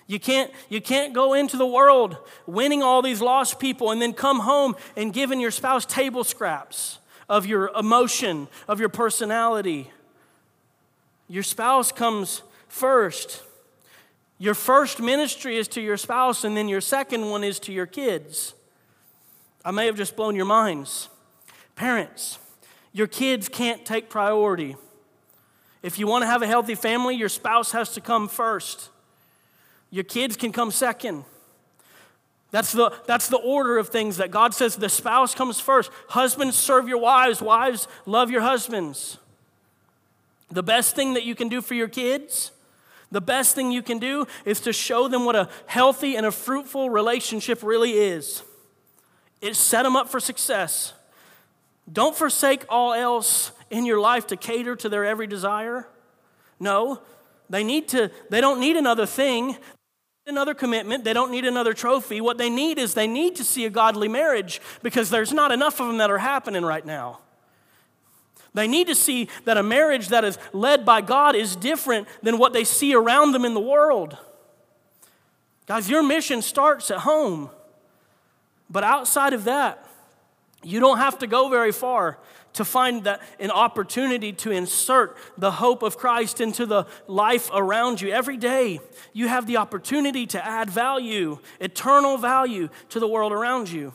You 0.06 0.18
can't, 0.18 0.50
you 0.70 0.80
can't 0.80 1.12
go 1.12 1.34
into 1.34 1.56
the 1.56 1.66
world 1.66 2.16
winning 2.46 2.82
all 2.82 3.02
these 3.02 3.20
lost 3.20 3.60
people 3.60 3.90
and 3.90 4.00
then 4.00 4.14
come 4.14 4.40
home 4.40 4.74
and 4.96 5.12
giving 5.12 5.38
your 5.38 5.50
spouse 5.50 5.84
table 5.84 6.24
scraps 6.24 6.98
of 7.28 7.44
your 7.44 7.70
emotion, 7.76 8.48
of 8.66 8.80
your 8.80 8.88
personality. 8.88 9.90
Your 11.28 11.42
spouse 11.42 11.92
comes 11.92 12.42
first. 12.68 13.42
Your 14.38 14.54
first 14.54 15.00
ministry 15.00 15.56
is 15.56 15.66
to 15.68 15.80
your 15.80 15.96
spouse, 15.96 16.44
and 16.44 16.56
then 16.56 16.68
your 16.68 16.80
second 16.80 17.28
one 17.28 17.42
is 17.42 17.58
to 17.60 17.72
your 17.72 17.86
kids. 17.86 18.54
I 19.64 19.72
may 19.72 19.86
have 19.86 19.96
just 19.96 20.14
blown 20.14 20.36
your 20.36 20.44
minds. 20.44 21.08
Parents, 21.74 22.38
your 22.92 23.06
kids 23.06 23.48
can't 23.48 23.84
take 23.84 24.08
priority. 24.08 24.76
If 25.82 25.98
you 25.98 26.06
want 26.06 26.22
to 26.22 26.26
have 26.26 26.42
a 26.42 26.46
healthy 26.46 26.74
family, 26.74 27.16
your 27.16 27.28
spouse 27.28 27.72
has 27.72 27.92
to 27.94 28.00
come 28.00 28.28
first. 28.28 28.90
Your 29.90 30.04
kids 30.04 30.36
can 30.36 30.52
come 30.52 30.70
second. 30.70 31.24
That's 32.50 32.72
the, 32.72 32.92
that's 33.06 33.28
the 33.28 33.36
order 33.36 33.78
of 33.78 33.88
things 33.88 34.16
that 34.16 34.30
God 34.30 34.54
says 34.54 34.76
the 34.76 34.88
spouse 34.88 35.34
comes 35.34 35.60
first. 35.60 35.90
Husbands, 36.08 36.56
serve 36.56 36.88
your 36.88 36.98
wives. 36.98 37.42
Wives, 37.42 37.88
love 38.06 38.30
your 38.30 38.40
husbands. 38.40 39.18
The 40.50 40.62
best 40.62 40.96
thing 40.96 41.14
that 41.14 41.24
you 41.24 41.34
can 41.34 41.48
do 41.48 41.60
for 41.60 41.74
your 41.74 41.88
kids, 41.88 42.52
the 43.10 43.20
best 43.20 43.54
thing 43.54 43.70
you 43.70 43.82
can 43.82 43.98
do 43.98 44.26
is 44.44 44.60
to 44.60 44.72
show 44.72 45.08
them 45.08 45.24
what 45.24 45.36
a 45.36 45.48
healthy 45.66 46.16
and 46.16 46.26
a 46.26 46.32
fruitful 46.32 46.90
relationship 46.90 47.62
really 47.62 47.92
is. 47.92 48.42
It 49.40 49.56
set 49.56 49.84
them 49.84 49.96
up 49.96 50.08
for 50.08 50.20
success. 50.20 50.92
Don't 51.90 52.16
forsake 52.16 52.64
all 52.68 52.92
else 52.92 53.52
in 53.70 53.86
your 53.86 54.00
life 54.00 54.26
to 54.28 54.36
cater 54.36 54.76
to 54.76 54.88
their 54.88 55.04
every 55.04 55.26
desire. 55.26 55.88
No, 56.60 57.00
they 57.48 57.64
need 57.64 57.88
to, 57.88 58.10
they 58.30 58.40
don't 58.40 58.60
need 58.60 58.76
another 58.76 59.06
thing 59.06 59.56
another 60.28 60.54
commitment. 60.54 61.04
They 61.04 61.12
don't 61.12 61.30
need 61.30 61.46
another 61.46 61.72
trophy. 61.72 62.20
What 62.20 62.38
they 62.38 62.50
need 62.50 62.78
is 62.78 62.94
they 62.94 63.06
need 63.06 63.36
to 63.36 63.44
see 63.44 63.64
a 63.64 63.70
godly 63.70 64.08
marriage 64.08 64.60
because 64.82 65.10
there's 65.10 65.32
not 65.32 65.52
enough 65.52 65.80
of 65.80 65.86
them 65.86 65.98
that 65.98 66.10
are 66.10 66.18
happening 66.18 66.64
right 66.64 66.84
now. 66.84 67.20
They 68.54 68.66
need 68.66 68.86
to 68.88 68.94
see 68.94 69.28
that 69.44 69.56
a 69.56 69.62
marriage 69.62 70.08
that 70.08 70.24
is 70.24 70.38
led 70.52 70.84
by 70.84 71.00
God 71.00 71.36
is 71.36 71.54
different 71.54 72.08
than 72.22 72.38
what 72.38 72.52
they 72.52 72.64
see 72.64 72.94
around 72.94 73.32
them 73.32 73.44
in 73.44 73.54
the 73.54 73.60
world. 73.60 74.16
Guys, 75.66 75.88
your 75.88 76.02
mission 76.02 76.42
starts 76.42 76.90
at 76.90 76.98
home. 76.98 77.50
But 78.70 78.84
outside 78.84 79.32
of 79.32 79.44
that, 79.44 79.86
you 80.62 80.80
don't 80.80 80.98
have 80.98 81.18
to 81.18 81.26
go 81.26 81.48
very 81.48 81.72
far 81.72 82.18
to 82.54 82.64
find 82.64 83.04
that 83.04 83.22
an 83.38 83.50
opportunity 83.50 84.32
to 84.32 84.50
insert 84.50 85.16
the 85.36 85.50
hope 85.50 85.82
of 85.82 85.96
Christ 85.96 86.40
into 86.40 86.66
the 86.66 86.86
life 87.06 87.50
around 87.54 88.00
you. 88.00 88.10
Every 88.10 88.36
day, 88.36 88.80
you 89.12 89.28
have 89.28 89.46
the 89.46 89.58
opportunity 89.58 90.26
to 90.26 90.44
add 90.44 90.68
value, 90.68 91.38
eternal 91.60 92.16
value 92.16 92.68
to 92.88 92.98
the 92.98 93.06
world 93.06 93.32
around 93.32 93.70
you. 93.70 93.92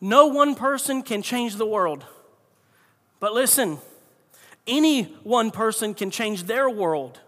No 0.00 0.26
one 0.26 0.54
person 0.54 1.02
can 1.02 1.22
change 1.22 1.56
the 1.56 1.66
world. 1.66 2.04
But 3.20 3.32
listen, 3.32 3.78
any 4.66 5.04
one 5.24 5.50
person 5.50 5.94
can 5.94 6.10
change 6.10 6.44
their 6.44 6.70
world. 6.70 7.20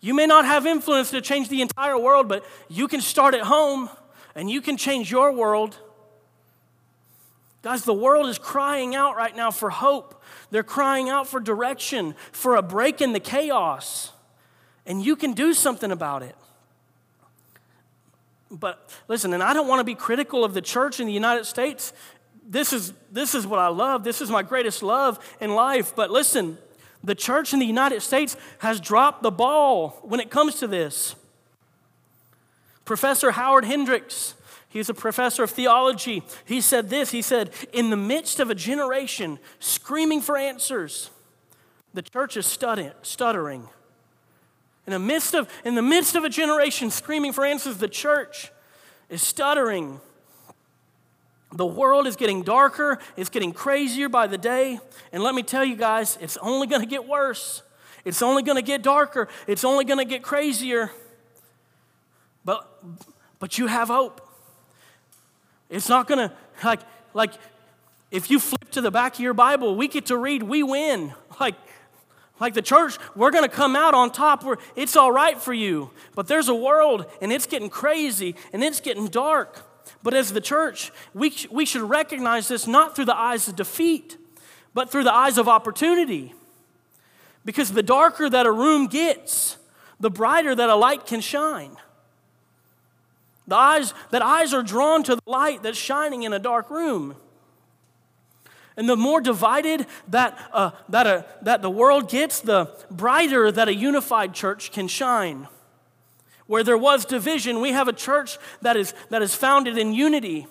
You 0.00 0.14
may 0.14 0.26
not 0.26 0.44
have 0.44 0.66
influence 0.66 1.10
to 1.10 1.20
change 1.20 1.48
the 1.48 1.62
entire 1.62 1.96
world, 1.96 2.28
but 2.28 2.44
you 2.68 2.88
can 2.88 3.00
start 3.00 3.34
at 3.34 3.42
home 3.42 3.88
and 4.34 4.50
you 4.50 4.60
can 4.60 4.76
change 4.76 5.10
your 5.10 5.30
world. 5.32 5.78
Guys, 7.62 7.84
the 7.84 7.94
world 7.94 8.26
is 8.28 8.38
crying 8.38 8.96
out 8.96 9.14
right 9.14 9.36
now 9.36 9.52
for 9.52 9.70
hope. 9.70 10.20
They're 10.50 10.64
crying 10.64 11.08
out 11.08 11.28
for 11.28 11.38
direction, 11.38 12.16
for 12.32 12.56
a 12.56 12.62
break 12.62 13.00
in 13.00 13.12
the 13.12 13.20
chaos. 13.20 14.10
And 14.84 15.00
you 15.00 15.14
can 15.14 15.32
do 15.32 15.54
something 15.54 15.92
about 15.92 16.24
it. 16.24 16.34
But 18.52 18.94
listen, 19.08 19.32
and 19.32 19.42
I 19.42 19.54
don't 19.54 19.66
want 19.66 19.80
to 19.80 19.84
be 19.84 19.94
critical 19.94 20.44
of 20.44 20.52
the 20.52 20.60
church 20.60 21.00
in 21.00 21.06
the 21.06 21.12
United 21.12 21.46
States 21.46 21.92
this 22.52 22.72
is, 22.72 22.92
this 23.10 23.34
is 23.34 23.46
what 23.46 23.58
I 23.58 23.68
love. 23.68 24.04
This 24.04 24.20
is 24.20 24.30
my 24.30 24.42
greatest 24.42 24.82
love 24.82 25.18
in 25.40 25.54
life. 25.54 25.94
But 25.94 26.10
listen, 26.10 26.58
the 27.02 27.14
church 27.14 27.52
in 27.52 27.58
the 27.58 27.66
United 27.66 28.02
States 28.02 28.36
has 28.58 28.80
dropped 28.80 29.22
the 29.22 29.30
ball 29.30 29.98
when 30.02 30.20
it 30.20 30.30
comes 30.30 30.56
to 30.56 30.66
this. 30.66 31.14
Professor 32.84 33.30
Howard 33.30 33.64
Hendricks, 33.64 34.34
he's 34.68 34.88
a 34.88 34.94
professor 34.94 35.44
of 35.44 35.50
theology, 35.50 36.22
he 36.44 36.60
said 36.60 36.90
this 36.90 37.10
He 37.10 37.22
said, 37.22 37.50
In 37.72 37.90
the 37.90 37.96
midst 37.96 38.40
of 38.40 38.50
a 38.50 38.54
generation 38.54 39.38
screaming 39.60 40.20
for 40.20 40.36
answers, 40.36 41.10
the 41.94 42.02
church 42.02 42.36
is 42.36 42.46
stuttering. 42.46 43.68
In 44.86 44.92
the 44.92 44.98
midst 44.98 45.34
of, 45.34 45.48
in 45.64 45.74
the 45.74 45.82
midst 45.82 46.16
of 46.16 46.24
a 46.24 46.28
generation 46.28 46.90
screaming 46.90 47.32
for 47.32 47.44
answers, 47.44 47.76
the 47.76 47.88
church 47.88 48.50
is 49.08 49.22
stuttering. 49.22 50.00
The 51.54 51.66
world 51.66 52.06
is 52.06 52.16
getting 52.16 52.42
darker, 52.42 52.98
it's 53.16 53.28
getting 53.28 53.52
crazier 53.52 54.08
by 54.08 54.26
the 54.26 54.38
day. 54.38 54.80
And 55.12 55.22
let 55.22 55.34
me 55.34 55.42
tell 55.42 55.64
you 55.64 55.76
guys, 55.76 56.18
it's 56.20 56.38
only 56.38 56.66
going 56.66 56.80
to 56.80 56.88
get 56.88 57.06
worse. 57.06 57.62
It's 58.04 58.22
only 58.22 58.42
going 58.42 58.56
to 58.56 58.62
get 58.62 58.82
darker. 58.82 59.28
It's 59.46 59.64
only 59.64 59.84
going 59.84 59.98
to 59.98 60.04
get 60.04 60.22
crazier. 60.22 60.90
But 62.44 62.68
but 63.38 63.58
you 63.58 63.66
have 63.66 63.88
hope. 63.88 64.20
It's 65.70 65.88
not 65.88 66.08
going 66.08 66.28
to 66.28 66.34
like 66.64 66.80
like 67.14 67.32
if 68.10 68.30
you 68.30 68.40
flip 68.40 68.70
to 68.72 68.80
the 68.80 68.90
back 68.90 69.14
of 69.14 69.20
your 69.20 69.34
Bible, 69.34 69.76
we 69.76 69.88
get 69.88 70.06
to 70.06 70.16
read 70.16 70.42
we 70.42 70.62
win. 70.62 71.14
Like 71.40 71.54
like 72.42 72.54
the 72.54 72.60
church, 72.60 72.98
we're 73.14 73.30
going 73.30 73.48
to 73.48 73.56
come 73.56 73.76
out 73.76 73.94
on 73.94 74.10
top. 74.10 74.42
Where 74.42 74.58
it's 74.74 74.96
all 74.96 75.12
right 75.12 75.40
for 75.40 75.54
you. 75.54 75.90
But 76.16 76.26
there's 76.26 76.48
a 76.48 76.54
world 76.54 77.06
and 77.22 77.32
it's 77.32 77.46
getting 77.46 77.70
crazy 77.70 78.34
and 78.52 78.64
it's 78.64 78.80
getting 78.80 79.06
dark. 79.06 79.64
But 80.02 80.12
as 80.12 80.32
the 80.32 80.40
church, 80.40 80.90
we, 81.14 81.32
we 81.52 81.64
should 81.64 81.82
recognize 81.82 82.48
this 82.48 82.66
not 82.66 82.96
through 82.96 83.04
the 83.04 83.16
eyes 83.16 83.46
of 83.46 83.54
defeat, 83.54 84.18
but 84.74 84.90
through 84.90 85.04
the 85.04 85.14
eyes 85.14 85.38
of 85.38 85.48
opportunity. 85.48 86.34
Because 87.44 87.70
the 87.70 87.82
darker 87.82 88.28
that 88.28 88.44
a 88.44 88.50
room 88.50 88.88
gets, 88.88 89.56
the 90.00 90.10
brighter 90.10 90.52
that 90.52 90.68
a 90.68 90.74
light 90.74 91.06
can 91.06 91.20
shine. 91.20 91.76
The 93.46 93.54
eyes, 93.54 93.94
that 94.10 94.20
eyes 94.20 94.52
are 94.52 94.64
drawn 94.64 95.04
to 95.04 95.14
the 95.14 95.22
light 95.26 95.62
that's 95.62 95.78
shining 95.78 96.24
in 96.24 96.32
a 96.32 96.40
dark 96.40 96.70
room. 96.70 97.14
And 98.76 98.88
the 98.88 98.96
more 98.96 99.20
divided 99.20 99.86
that, 100.08 100.38
uh, 100.52 100.70
that, 100.88 101.06
a, 101.06 101.26
that 101.42 101.62
the 101.62 101.70
world 101.70 102.08
gets, 102.08 102.40
the 102.40 102.70
brighter 102.90 103.52
that 103.52 103.68
a 103.68 103.74
unified 103.74 104.32
church 104.32 104.72
can 104.72 104.88
shine. 104.88 105.48
Where 106.46 106.64
there 106.64 106.78
was 106.78 107.04
division, 107.04 107.60
we 107.60 107.72
have 107.72 107.88
a 107.88 107.92
church 107.92 108.38
that 108.62 108.76
is, 108.76 108.94
that 109.10 109.22
is 109.22 109.34
founded 109.34 109.76
in 109.76 109.92
unity. 109.92 110.46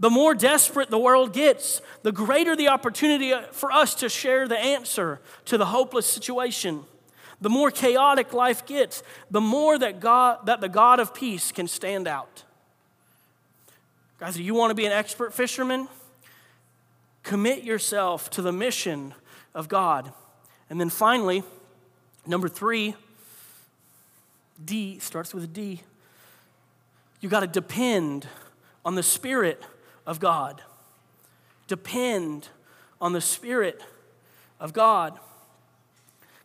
The 0.00 0.10
more 0.10 0.34
desperate 0.34 0.90
the 0.90 0.98
world 0.98 1.32
gets, 1.32 1.80
the 2.02 2.12
greater 2.12 2.56
the 2.56 2.68
opportunity 2.68 3.34
for 3.52 3.70
us 3.70 3.94
to 3.96 4.08
share 4.08 4.48
the 4.48 4.58
answer 4.58 5.20
to 5.44 5.58
the 5.58 5.66
hopeless 5.66 6.06
situation. 6.06 6.84
The 7.40 7.50
more 7.50 7.70
chaotic 7.70 8.32
life 8.32 8.66
gets, 8.66 9.02
the 9.30 9.40
more 9.40 9.78
that, 9.78 10.00
God, 10.00 10.46
that 10.46 10.60
the 10.60 10.68
God 10.68 11.00
of 11.00 11.14
peace 11.14 11.52
can 11.52 11.68
stand 11.68 12.08
out. 12.08 12.44
Guys, 14.18 14.34
do 14.34 14.42
you 14.42 14.54
want 14.54 14.70
to 14.70 14.74
be 14.74 14.86
an 14.86 14.92
expert 14.92 15.32
fisherman? 15.32 15.88
Commit 17.22 17.64
yourself 17.64 18.30
to 18.30 18.42
the 18.42 18.52
mission 18.52 19.14
of 19.54 19.68
God. 19.68 20.12
And 20.68 20.80
then 20.80 20.90
finally, 20.90 21.42
number 22.26 22.48
three, 22.48 22.94
D 24.64 24.98
starts 24.98 25.34
with 25.34 25.44
a 25.44 25.48
D. 25.48 25.82
You 27.20 27.28
got 27.28 27.40
to 27.40 27.46
depend 27.46 28.26
on 28.84 28.94
the 28.94 29.02
Spirit 29.02 29.62
of 30.06 30.20
God. 30.20 30.62
Depend 31.68 32.48
on 33.00 33.12
the 33.12 33.20
Spirit 33.20 33.82
of 34.58 34.72
God. 34.72 35.18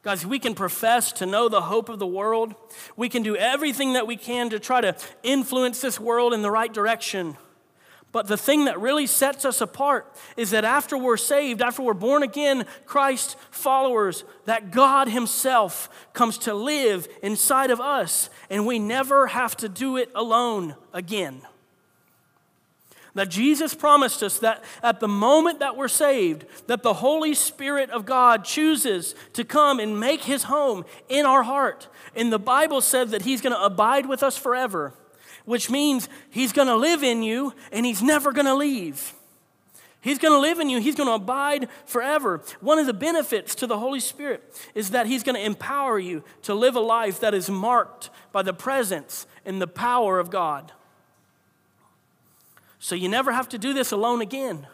Guys, 0.04 0.24
we 0.26 0.38
can 0.38 0.54
profess 0.54 1.12
to 1.14 1.26
know 1.26 1.50
the 1.50 1.62
hope 1.62 1.90
of 1.90 1.98
the 1.98 2.06
world. 2.06 2.54
We 2.96 3.10
can 3.10 3.24
do 3.24 3.36
everything 3.36 3.94
that 3.94 4.06
we 4.06 4.18
can 4.18 4.52
to 4.52 4.60
try 4.60 4.82
to 4.82 4.96
influence 5.24 5.82
this 5.82 6.00
world 6.00 6.32
in 6.32 6.44
the 6.44 6.52
right 6.52 6.72
direction. 6.72 7.38
But 8.16 8.28
the 8.28 8.38
thing 8.38 8.64
that 8.64 8.80
really 8.80 9.08
sets 9.08 9.44
us 9.44 9.60
apart 9.60 10.10
is 10.38 10.52
that 10.52 10.64
after 10.64 10.98
we're 10.98 11.18
saved, 11.18 11.62
after 11.62 11.82
we're 11.82 11.94
born 11.94 12.24
again, 12.24 12.66
Christ 12.86 13.36
followers, 13.52 14.24
that 14.46 14.72
God 14.72 15.10
Himself 15.10 15.90
comes 16.14 16.38
to 16.38 16.54
live 16.54 17.10
inside 17.22 17.72
of 17.72 17.82
us, 17.82 18.30
and 18.50 18.66
we 18.66 18.80
never 18.80 19.28
have 19.28 19.58
to 19.58 19.68
do 19.68 19.98
it 19.98 20.12
alone 20.16 20.76
again. 20.94 21.42
That 23.16 23.28
Jesus 23.28 23.76
promised 23.76 24.24
us 24.24 24.40
that 24.40 24.64
at 24.82 25.02
the 25.02 25.10
moment 25.10 25.60
that 25.60 25.76
we're 25.76 25.90
saved, 25.90 26.46
that 26.68 26.84
the 26.84 26.94
Holy 26.94 27.34
Spirit 27.34 27.90
of 27.90 28.06
God 28.06 28.46
chooses 28.46 29.14
to 29.34 29.44
come 29.44 29.78
and 29.78 30.00
make 30.00 30.24
His 30.24 30.44
home 30.44 30.86
in 31.10 31.26
our 31.26 31.44
heart. 31.44 31.90
And 32.16 32.32
the 32.32 32.40
Bible 32.40 32.80
said 32.80 33.10
that 33.10 33.24
He's 33.24 33.42
going 33.42 33.52
to 33.52 33.62
abide 33.62 34.06
with 34.06 34.24
us 34.24 34.38
forever 34.38 34.94
which 35.46 35.70
means 35.70 36.10
He's 36.30 36.52
going 36.52 36.68
to 36.68 36.76
live 36.76 37.04
in 37.04 37.24
you 37.24 37.54
and 37.72 37.86
He's 37.86 38.02
never 38.02 38.32
going 38.32 38.46
to 38.46 38.56
leave. 38.56 39.14
He's 40.02 40.20
going 40.20 40.34
to 40.34 40.40
live 40.40 40.60
in 40.60 40.70
you. 40.70 40.80
He's 40.80 40.94
going 40.94 41.10
to 41.10 41.16
abide 41.16 41.68
forever. 41.88 42.44
One 42.62 42.78
of 42.78 42.86
the 42.86 42.94
benefits 42.94 43.56
to 43.56 43.66
the 43.66 43.80
Holy 43.80 44.00
Spirit 44.00 44.44
is 44.76 44.92
that 44.92 45.08
He's 45.08 45.24
going 45.24 45.36
to 45.36 45.44
empower 45.44 45.98
you 45.98 46.24
to 46.44 46.54
live 46.54 46.76
a 46.76 46.80
life 46.80 47.20
that 47.22 47.34
is 47.34 47.50
marked 47.50 48.12
by 48.32 48.44
the 48.44 48.54
presence 48.54 49.26
and 49.46 49.60
the 49.60 49.68
power 49.68 50.20
of 50.20 50.30
God. 50.30 50.72
So 52.78 52.94
you 52.94 53.10
never 53.10 53.32
have 53.32 53.50
to 53.50 53.58
do 53.58 53.74
this 53.74 53.92
alone 53.92 54.22
again. 54.22 54.68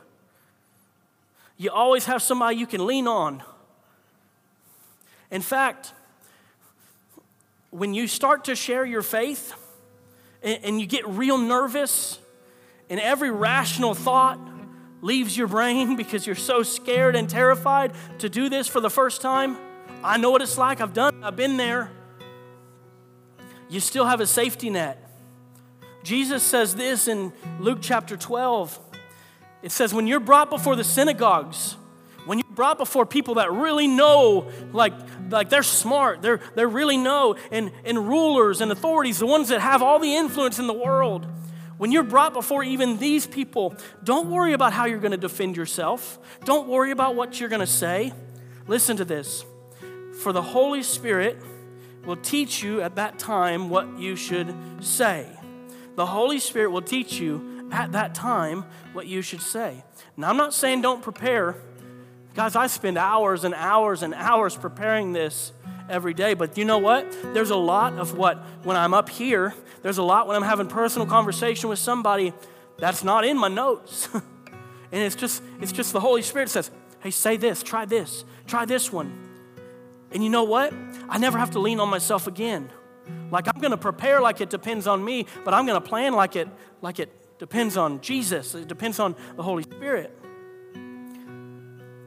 You 1.57 1.71
always 1.71 2.05
have 2.05 2.21
somebody 2.21 2.57
you 2.57 2.67
can 2.67 2.85
lean 2.85 3.07
on. 3.07 3.41
In 5.31 5.41
fact, 5.41 5.93
when 7.69 7.93
you 7.93 8.05
start 8.05 8.43
to 8.45 8.55
share 8.55 8.83
your 8.83 9.01
faith, 9.01 9.53
and, 10.41 10.63
and 10.63 10.81
you 10.81 10.87
get 10.87 11.07
real 11.07 11.37
nervous, 11.37 12.19
and 12.89 12.99
every 12.99 13.31
rational 13.31 13.93
thought 13.93 14.39
leaves 15.01 15.35
your 15.35 15.47
brain 15.47 15.95
because 15.97 16.25
you're 16.25 16.35
so 16.35 16.63
scared 16.63 17.15
and 17.15 17.29
terrified 17.29 17.93
to 18.19 18.29
do 18.29 18.49
this 18.49 18.67
for 18.67 18.79
the 18.79 18.89
first 18.89 19.21
time. 19.21 19.57
I 20.03 20.17
know 20.17 20.31
what 20.31 20.41
it's 20.41 20.57
like. 20.57 20.81
I've 20.81 20.93
done 20.93 21.15
it. 21.15 21.23
I've 21.23 21.35
been 21.35 21.57
there. 21.57 21.91
You 23.69 23.79
still 23.79 24.05
have 24.05 24.19
a 24.19 24.27
safety 24.27 24.69
net. 24.69 24.97
Jesus 26.03 26.41
says 26.43 26.75
this 26.75 27.07
in 27.07 27.31
Luke 27.59 27.79
chapter 27.81 28.17
12. 28.17 28.79
It 29.61 29.71
says, 29.71 29.93
When 29.93 30.07
you're 30.07 30.19
brought 30.19 30.49
before 30.49 30.75
the 30.75 30.83
synagogues, 30.83 31.77
when 32.25 32.37
you're 32.37 32.55
brought 32.55 32.77
before 32.77 33.05
people 33.05 33.35
that 33.35 33.51
really 33.51 33.87
know, 33.87 34.49
like, 34.73 34.93
like 35.29 35.49
they're 35.49 35.63
smart, 35.63 36.21
they're, 36.21 36.39
they 36.55 36.65
really 36.65 36.97
know, 36.97 37.35
and, 37.51 37.71
and 37.83 38.07
rulers 38.07 38.61
and 38.61 38.71
authorities, 38.71 39.19
the 39.19 39.25
ones 39.25 39.49
that 39.49 39.61
have 39.61 39.81
all 39.81 39.99
the 39.99 40.15
influence 40.15 40.59
in 40.59 40.67
the 40.67 40.73
world, 40.73 41.25
when 41.77 41.91
you're 41.91 42.03
brought 42.03 42.33
before 42.33 42.63
even 42.63 42.97
these 42.97 43.25
people, 43.25 43.75
don't 44.03 44.29
worry 44.29 44.53
about 44.53 44.71
how 44.71 44.85
you're 44.85 44.99
going 44.99 45.11
to 45.11 45.17
defend 45.17 45.57
yourself. 45.57 46.19
Don't 46.45 46.67
worry 46.67 46.91
about 46.91 47.15
what 47.15 47.39
you're 47.39 47.49
going 47.49 47.61
to 47.61 47.65
say. 47.65 48.13
Listen 48.67 48.97
to 48.97 49.05
this. 49.05 49.43
For 50.21 50.31
the 50.31 50.43
Holy 50.43 50.83
Spirit 50.83 51.41
will 52.05 52.17
teach 52.17 52.61
you 52.61 52.81
at 52.81 52.95
that 52.97 53.17
time 53.17 53.69
what 53.69 53.97
you 53.97 54.15
should 54.15 54.53
say. 54.79 55.27
The 55.95 56.05
Holy 56.05 56.37
Spirit 56.37 56.69
will 56.69 56.83
teach 56.83 57.19
you 57.19 57.67
at 57.71 57.93
that 57.93 58.13
time 58.13 58.65
what 58.93 59.07
you 59.07 59.23
should 59.23 59.41
say. 59.41 59.83
Now, 60.17 60.29
I'm 60.29 60.37
not 60.37 60.53
saying 60.53 60.81
don't 60.81 61.01
prepare 61.01 61.55
Guys, 62.33 62.55
I 62.55 62.67
spend 62.67 62.97
hours 62.97 63.43
and 63.43 63.53
hours 63.53 64.03
and 64.03 64.13
hours 64.13 64.55
preparing 64.55 65.11
this 65.11 65.51
every 65.89 66.13
day. 66.13 66.33
But 66.33 66.57
you 66.57 66.63
know 66.63 66.77
what? 66.77 67.11
There's 67.33 67.49
a 67.49 67.57
lot 67.57 67.93
of 67.93 68.17
what, 68.17 68.37
when 68.63 68.77
I'm 68.77 68.93
up 68.93 69.09
here, 69.09 69.53
there's 69.81 69.97
a 69.97 70.03
lot 70.03 70.27
when 70.27 70.37
I'm 70.37 70.43
having 70.43 70.67
personal 70.67 71.05
conversation 71.05 71.67
with 71.67 71.79
somebody 71.79 72.31
that's 72.77 73.03
not 73.03 73.25
in 73.25 73.37
my 73.37 73.49
notes. 73.49 74.07
and 74.13 74.23
it's 74.91 75.15
just, 75.15 75.43
it's 75.59 75.73
just 75.73 75.91
the 75.91 75.99
Holy 75.99 76.21
Spirit 76.21 76.49
says, 76.49 76.71
hey, 77.01 77.11
say 77.11 77.35
this, 77.35 77.63
try 77.63 77.83
this, 77.83 78.23
try 78.47 78.63
this 78.63 78.91
one. 78.91 79.29
And 80.13 80.23
you 80.23 80.29
know 80.29 80.43
what? 80.43 80.73
I 81.09 81.17
never 81.17 81.37
have 81.37 81.51
to 81.51 81.59
lean 81.59 81.81
on 81.81 81.89
myself 81.89 82.27
again. 82.27 82.69
Like 83.29 83.47
I'm 83.53 83.59
to 83.71 83.77
prepare 83.77 84.21
like 84.21 84.39
it 84.39 84.49
depends 84.49 84.87
on 84.87 85.03
me, 85.03 85.25
but 85.43 85.53
I'm 85.53 85.65
to 85.81 85.87
plan 85.87 86.13
like 86.13 86.37
it 86.37 86.47
like 86.81 86.99
it 86.99 87.09
depends 87.39 87.75
on 87.75 87.99
Jesus. 87.99 88.55
It 88.55 88.67
depends 88.69 88.99
on 88.99 89.15
the 89.35 89.43
Holy 89.43 89.63
Spirit. 89.63 90.17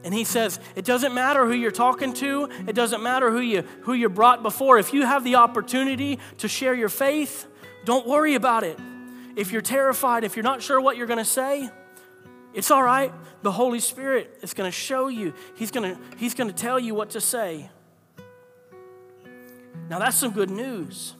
And 0.05 0.13
he 0.13 0.23
says, 0.23 0.59
it 0.75 0.85
doesn't 0.85 1.15
matter 1.15 1.47
who 1.47 1.53
you're 1.53 1.71
talking 1.71 2.13
to, 2.13 2.47
it 2.67 2.75
doesn't 2.75 3.01
matter 3.01 3.31
who 3.31 3.39
you 3.39 3.63
who 3.81 3.93
you 3.93 4.07
brought 4.07 4.43
before. 4.43 4.77
If 4.77 4.93
you 4.93 5.03
have 5.03 5.23
the 5.23 5.35
opportunity 5.35 6.19
to 6.37 6.47
share 6.47 6.75
your 6.75 6.89
faith, 6.89 7.47
don't 7.85 8.05
worry 8.05 8.35
about 8.35 8.63
it. 8.63 8.79
If 9.35 9.51
you're 9.51 9.63
terrified, 9.63 10.23
if 10.23 10.35
you're 10.35 10.43
not 10.43 10.61
sure 10.61 10.79
what 10.79 10.95
you're 10.95 11.07
going 11.07 11.17
to 11.17 11.25
say, 11.25 11.71
it's 12.53 12.69
all 12.69 12.83
right. 12.83 13.11
The 13.41 13.51
Holy 13.51 13.79
Spirit 13.79 14.37
is 14.43 14.53
going 14.53 14.67
to 14.67 14.71
show 14.71 15.07
you. 15.07 15.33
He's 15.55 15.71
going 15.71 15.95
to 15.95 16.01
he's 16.17 16.35
going 16.35 16.51
to 16.51 16.55
tell 16.55 16.79
you 16.79 16.93
what 16.93 17.09
to 17.11 17.19
say. 17.19 17.71
Now 19.89 19.97
that's 19.97 20.17
some 20.17 20.33
good 20.33 20.51
news. 20.51 21.15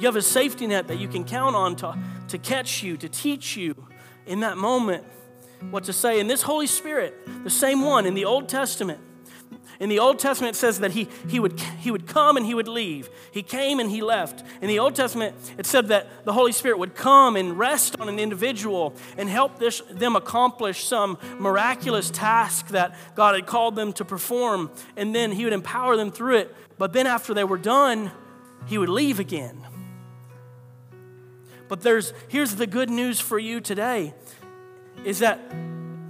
You 0.00 0.06
have 0.06 0.16
a 0.16 0.22
safety 0.22 0.66
net 0.66 0.88
that 0.88 0.98
you 0.98 1.06
can 1.06 1.24
count 1.24 1.54
on 1.54 1.76
to, 1.76 1.96
to 2.28 2.38
catch 2.38 2.82
you, 2.82 2.96
to 2.96 3.08
teach 3.08 3.56
you 3.56 3.86
in 4.26 4.40
that 4.40 4.56
moment 4.56 5.04
what 5.70 5.84
to 5.84 5.92
say. 5.92 6.20
And 6.20 6.28
this 6.28 6.42
Holy 6.42 6.66
Spirit, 6.66 7.14
the 7.44 7.50
same 7.50 7.82
one 7.82 8.06
in 8.06 8.14
the 8.14 8.24
Old 8.24 8.48
Testament, 8.48 9.00
in 9.78 9.90
the 9.90 9.98
Old 9.98 10.18
Testament, 10.18 10.56
it 10.56 10.58
says 10.58 10.80
that 10.80 10.92
he, 10.92 11.08
he, 11.28 11.38
would, 11.38 11.60
he 11.80 11.90
would 11.90 12.06
come 12.06 12.36
and 12.36 12.46
he 12.46 12.54
would 12.54 12.68
leave. 12.68 13.10
He 13.30 13.42
came 13.42 13.78
and 13.78 13.90
he 13.90 14.00
left. 14.00 14.42
In 14.62 14.68
the 14.68 14.78
Old 14.78 14.94
Testament, 14.94 15.36
it 15.58 15.66
said 15.66 15.88
that 15.88 16.24
the 16.24 16.32
Holy 16.32 16.52
Spirit 16.52 16.78
would 16.78 16.94
come 16.94 17.36
and 17.36 17.58
rest 17.58 18.00
on 18.00 18.08
an 18.08 18.18
individual 18.18 18.94
and 19.18 19.28
help 19.28 19.58
this, 19.58 19.82
them 19.90 20.16
accomplish 20.16 20.84
some 20.84 21.18
miraculous 21.38 22.10
task 22.10 22.68
that 22.68 22.96
God 23.14 23.34
had 23.34 23.46
called 23.46 23.76
them 23.76 23.92
to 23.94 24.04
perform. 24.04 24.70
And 24.96 25.14
then 25.14 25.32
he 25.32 25.44
would 25.44 25.52
empower 25.52 25.96
them 25.96 26.10
through 26.10 26.36
it. 26.36 26.56
But 26.78 26.94
then 26.94 27.06
after 27.06 27.34
they 27.34 27.44
were 27.44 27.58
done, 27.58 28.12
he 28.66 28.78
would 28.78 28.88
leave 28.88 29.20
again. 29.20 29.66
But 31.68 31.82
there's, 31.82 32.12
here's 32.28 32.54
the 32.54 32.66
good 32.66 32.88
news 32.88 33.20
for 33.20 33.38
you 33.38 33.60
today 33.60 34.14
is 35.06 35.20
that 35.20 35.38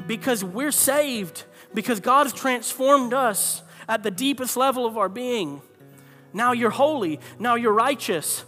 because 0.09 0.42
we're 0.42 0.72
saved, 0.72 1.44
because 1.74 2.00
God 2.00 2.24
has 2.24 2.32
transformed 2.32 3.12
us 3.12 3.62
at 3.87 4.02
the 4.02 4.11
deepest 4.11 4.56
level 4.56 4.87
of 4.87 4.96
our 4.96 5.11
being. 5.11 5.61
Now 6.32 6.52
you're 6.52 6.70
holy, 6.70 7.20
now 7.38 7.56
you're 7.56 7.74
righteous. 7.74 8.44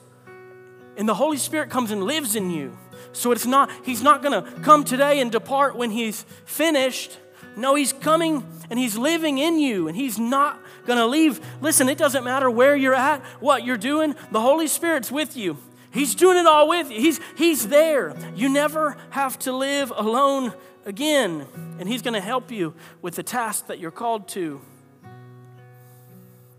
And 0.96 1.06
the 1.08 1.14
Holy 1.14 1.36
Spirit 1.36 1.68
comes 1.68 1.90
and 1.90 2.02
lives 2.02 2.34
in 2.34 2.50
you. 2.50 2.76
So 3.12 3.30
it's 3.30 3.44
not, 3.44 3.70
He's 3.84 4.02
not 4.02 4.22
gonna 4.22 4.42
come 4.62 4.84
today 4.84 5.20
and 5.20 5.30
depart 5.30 5.76
when 5.76 5.90
He's 5.90 6.24
finished. 6.46 7.18
No, 7.54 7.74
He's 7.74 7.92
coming 7.92 8.44
and 8.70 8.78
He's 8.78 8.96
living 8.96 9.36
in 9.36 9.58
you, 9.58 9.86
and 9.86 9.94
He's 9.94 10.18
not 10.18 10.58
gonna 10.86 11.06
leave. 11.06 11.40
Listen, 11.60 11.90
it 11.90 11.98
doesn't 11.98 12.24
matter 12.24 12.50
where 12.50 12.74
you're 12.74 12.94
at, 12.94 13.22
what 13.40 13.66
you're 13.66 13.76
doing, 13.76 14.14
the 14.32 14.40
Holy 14.40 14.66
Spirit's 14.66 15.12
with 15.12 15.36
you. 15.36 15.58
He's 15.90 16.14
doing 16.14 16.36
it 16.36 16.46
all 16.46 16.68
with 16.68 16.90
you. 16.90 17.00
He's, 17.00 17.20
he's 17.36 17.68
there. 17.68 18.14
You 18.34 18.48
never 18.48 18.96
have 19.10 19.38
to 19.40 19.52
live 19.52 19.92
alone 19.94 20.52
again, 20.84 21.46
and 21.78 21.88
He's 21.88 22.02
going 22.02 22.14
to 22.14 22.20
help 22.20 22.50
you 22.50 22.74
with 23.02 23.14
the 23.14 23.22
task 23.22 23.66
that 23.68 23.78
you're 23.78 23.90
called 23.90 24.28
to. 24.28 24.60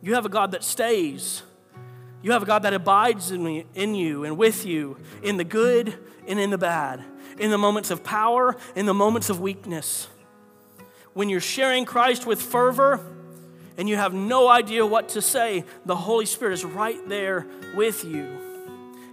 You 0.02 0.14
have 0.16 0.26
a 0.26 0.30
God 0.30 0.52
that 0.52 0.64
stays. 0.64 1.44
You 2.22 2.32
have 2.32 2.44
a 2.44 2.46
God 2.46 2.64
that 2.64 2.74
abides 2.74 3.32
in, 3.32 3.44
me, 3.44 3.66
in 3.76 3.96
you 3.96 4.24
and 4.24 4.38
with 4.38 4.66
you 4.66 4.98
in 5.24 5.38
the 5.38 5.44
good 5.44 5.98
and 6.28 6.40
in 6.40 6.50
the 6.50 6.58
bad, 6.58 7.04
in 7.38 7.50
the 7.50 7.58
moments 7.58 7.92
of 7.92 8.04
power, 8.04 8.56
in 8.76 8.86
the 8.86 8.94
moments 8.94 9.30
of 9.30 9.40
weakness. 9.40 10.08
When 11.14 11.30
you're 11.30 11.42
sharing 11.42 11.86
Christ 11.86 12.26
with 12.26 12.42
fervor 12.42 13.06
and 13.78 13.88
you 13.88 13.96
have 13.96 14.14
no 14.14 14.50
idea 14.50 14.86
what 14.86 15.10
to 15.10 15.22
say, 15.22 15.64
the 15.86 15.96
Holy 15.96 16.26
Spirit 16.26 16.54
is 16.54 16.66
right 16.66 17.00
there 17.08 17.48
with 17.76 18.04
you, 18.04 18.49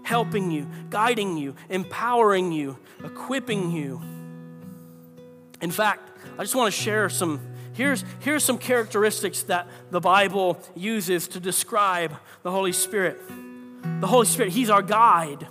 helping 0.07 0.53
you, 0.53 0.69
guiding 0.89 1.37
you, 1.37 1.57
empowering 1.69 2.53
you, 2.53 2.79
equipping 3.05 3.73
you. 3.73 4.01
In 5.61 5.73
fact, 5.73 6.17
I 6.39 6.43
just 6.43 6.55
want 6.55 6.73
to 6.73 6.81
share 6.81 7.09
some. 7.09 7.41
Here's, 7.73 8.05
here's 8.21 8.45
some 8.45 8.57
characteristics 8.57 9.43
that 9.45 9.67
the 9.91 10.01
Bible 10.01 10.59
uses 10.75 11.29
to 11.29 11.41
describe 11.41 12.15
the 12.43 12.51
Holy 12.53 12.73
Spirit. 12.73 13.21
The 14.01 14.07
Holy 14.07 14.27
Spirit, 14.27 14.53
He's 14.53 14.71
our 14.71 14.81
guide. 14.81 15.47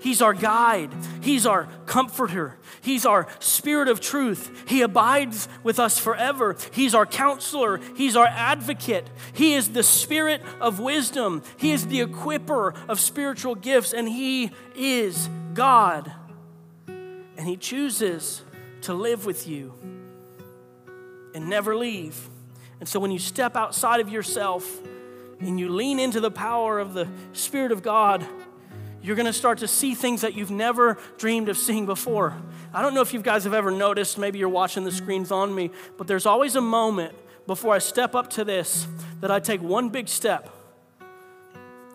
He's 0.00 0.22
our 0.22 0.32
guide. 0.32 0.90
He's 1.20 1.46
our 1.46 1.68
comforter. 1.86 2.56
He's 2.80 3.04
our 3.04 3.26
spirit 3.40 3.88
of 3.88 4.00
truth. 4.00 4.64
He 4.68 4.82
abides 4.82 5.48
with 5.62 5.80
us 5.80 5.98
forever. 5.98 6.56
He's 6.72 6.94
our 6.94 7.06
counselor. 7.06 7.80
He's 7.96 8.16
our 8.16 8.26
advocate. 8.26 9.08
He 9.32 9.54
is 9.54 9.70
the 9.70 9.82
spirit 9.82 10.42
of 10.60 10.78
wisdom. 10.78 11.42
He 11.56 11.72
is 11.72 11.86
the 11.86 12.00
equiper 12.00 12.76
of 12.88 13.00
spiritual 13.00 13.56
gifts, 13.56 13.92
and 13.92 14.08
He 14.08 14.52
is 14.76 15.28
God. 15.54 16.12
And 16.86 17.46
He 17.46 17.56
chooses 17.56 18.42
to 18.82 18.94
live 18.94 19.26
with 19.26 19.48
you 19.48 19.74
and 21.34 21.48
never 21.48 21.76
leave. 21.76 22.28
And 22.80 22.88
so 22.88 23.00
when 23.00 23.10
you 23.10 23.18
step 23.18 23.56
outside 23.56 24.00
of 24.00 24.08
yourself 24.08 24.80
and 25.40 25.58
you 25.58 25.68
lean 25.68 25.98
into 25.98 26.20
the 26.20 26.30
power 26.30 26.78
of 26.78 26.94
the 26.94 27.08
Spirit 27.32 27.72
of 27.72 27.82
God, 27.82 28.26
you're 29.02 29.16
going 29.16 29.26
to 29.26 29.32
start 29.32 29.58
to 29.58 29.68
see 29.68 29.94
things 29.94 30.22
that 30.22 30.34
you've 30.34 30.50
never 30.50 30.98
dreamed 31.18 31.48
of 31.48 31.56
seeing 31.56 31.86
before. 31.86 32.36
I 32.72 32.82
don't 32.82 32.94
know 32.94 33.00
if 33.00 33.14
you 33.14 33.22
guys 33.22 33.44
have 33.44 33.54
ever 33.54 33.70
noticed, 33.70 34.18
maybe 34.18 34.38
you're 34.38 34.48
watching 34.48 34.84
the 34.84 34.92
screens 34.92 35.30
on 35.30 35.54
me, 35.54 35.70
but 35.96 36.06
there's 36.06 36.26
always 36.26 36.56
a 36.56 36.60
moment 36.60 37.14
before 37.46 37.74
I 37.74 37.78
step 37.78 38.14
up 38.14 38.30
to 38.30 38.44
this 38.44 38.86
that 39.20 39.30
I 39.30 39.40
take 39.40 39.62
one 39.62 39.88
big 39.88 40.08
step. 40.08 40.50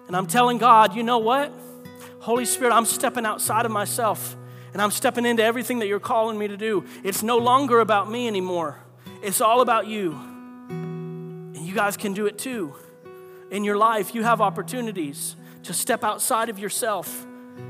And 0.08 0.16
I'm 0.16 0.28
telling 0.28 0.58
God, 0.58 0.96
you 0.96 1.04
know 1.04 1.20
what? 1.20 1.54
Holy 2.20 2.46
Spirit, 2.46 2.74
I'm 2.74 2.86
stepping 2.86 3.26
outside 3.26 3.66
of 3.66 3.72
myself 3.72 4.36
and 4.74 4.82
I'm 4.82 4.92
stepping 4.92 5.26
into 5.26 5.44
everything 5.44 5.80
that 5.80 5.88
you're 5.88 6.00
calling 6.00 6.38
me 6.38 6.48
to 6.48 6.58
do. 6.58 6.86
It's 7.04 7.22
no 7.22 7.38
longer 7.38 7.80
about 7.80 8.10
me 8.10 8.28
anymore, 8.28 8.80
it's 9.22 9.42
all 9.42 9.62
about 9.62 9.88
you. 9.88 10.14
And 10.70 11.58
you 11.58 11.76
guys 11.76 11.98
can 11.98 12.14
do 12.14 12.26
it 12.26 12.38
too. 12.38 12.74
In 13.52 13.64
your 13.64 13.78
life, 13.78 14.16
you 14.16 14.24
have 14.24 14.42
opportunities 14.42 15.36
to 15.64 15.74
step 15.74 16.04
outside 16.04 16.50
of 16.50 16.60
yourself, 16.60 17.26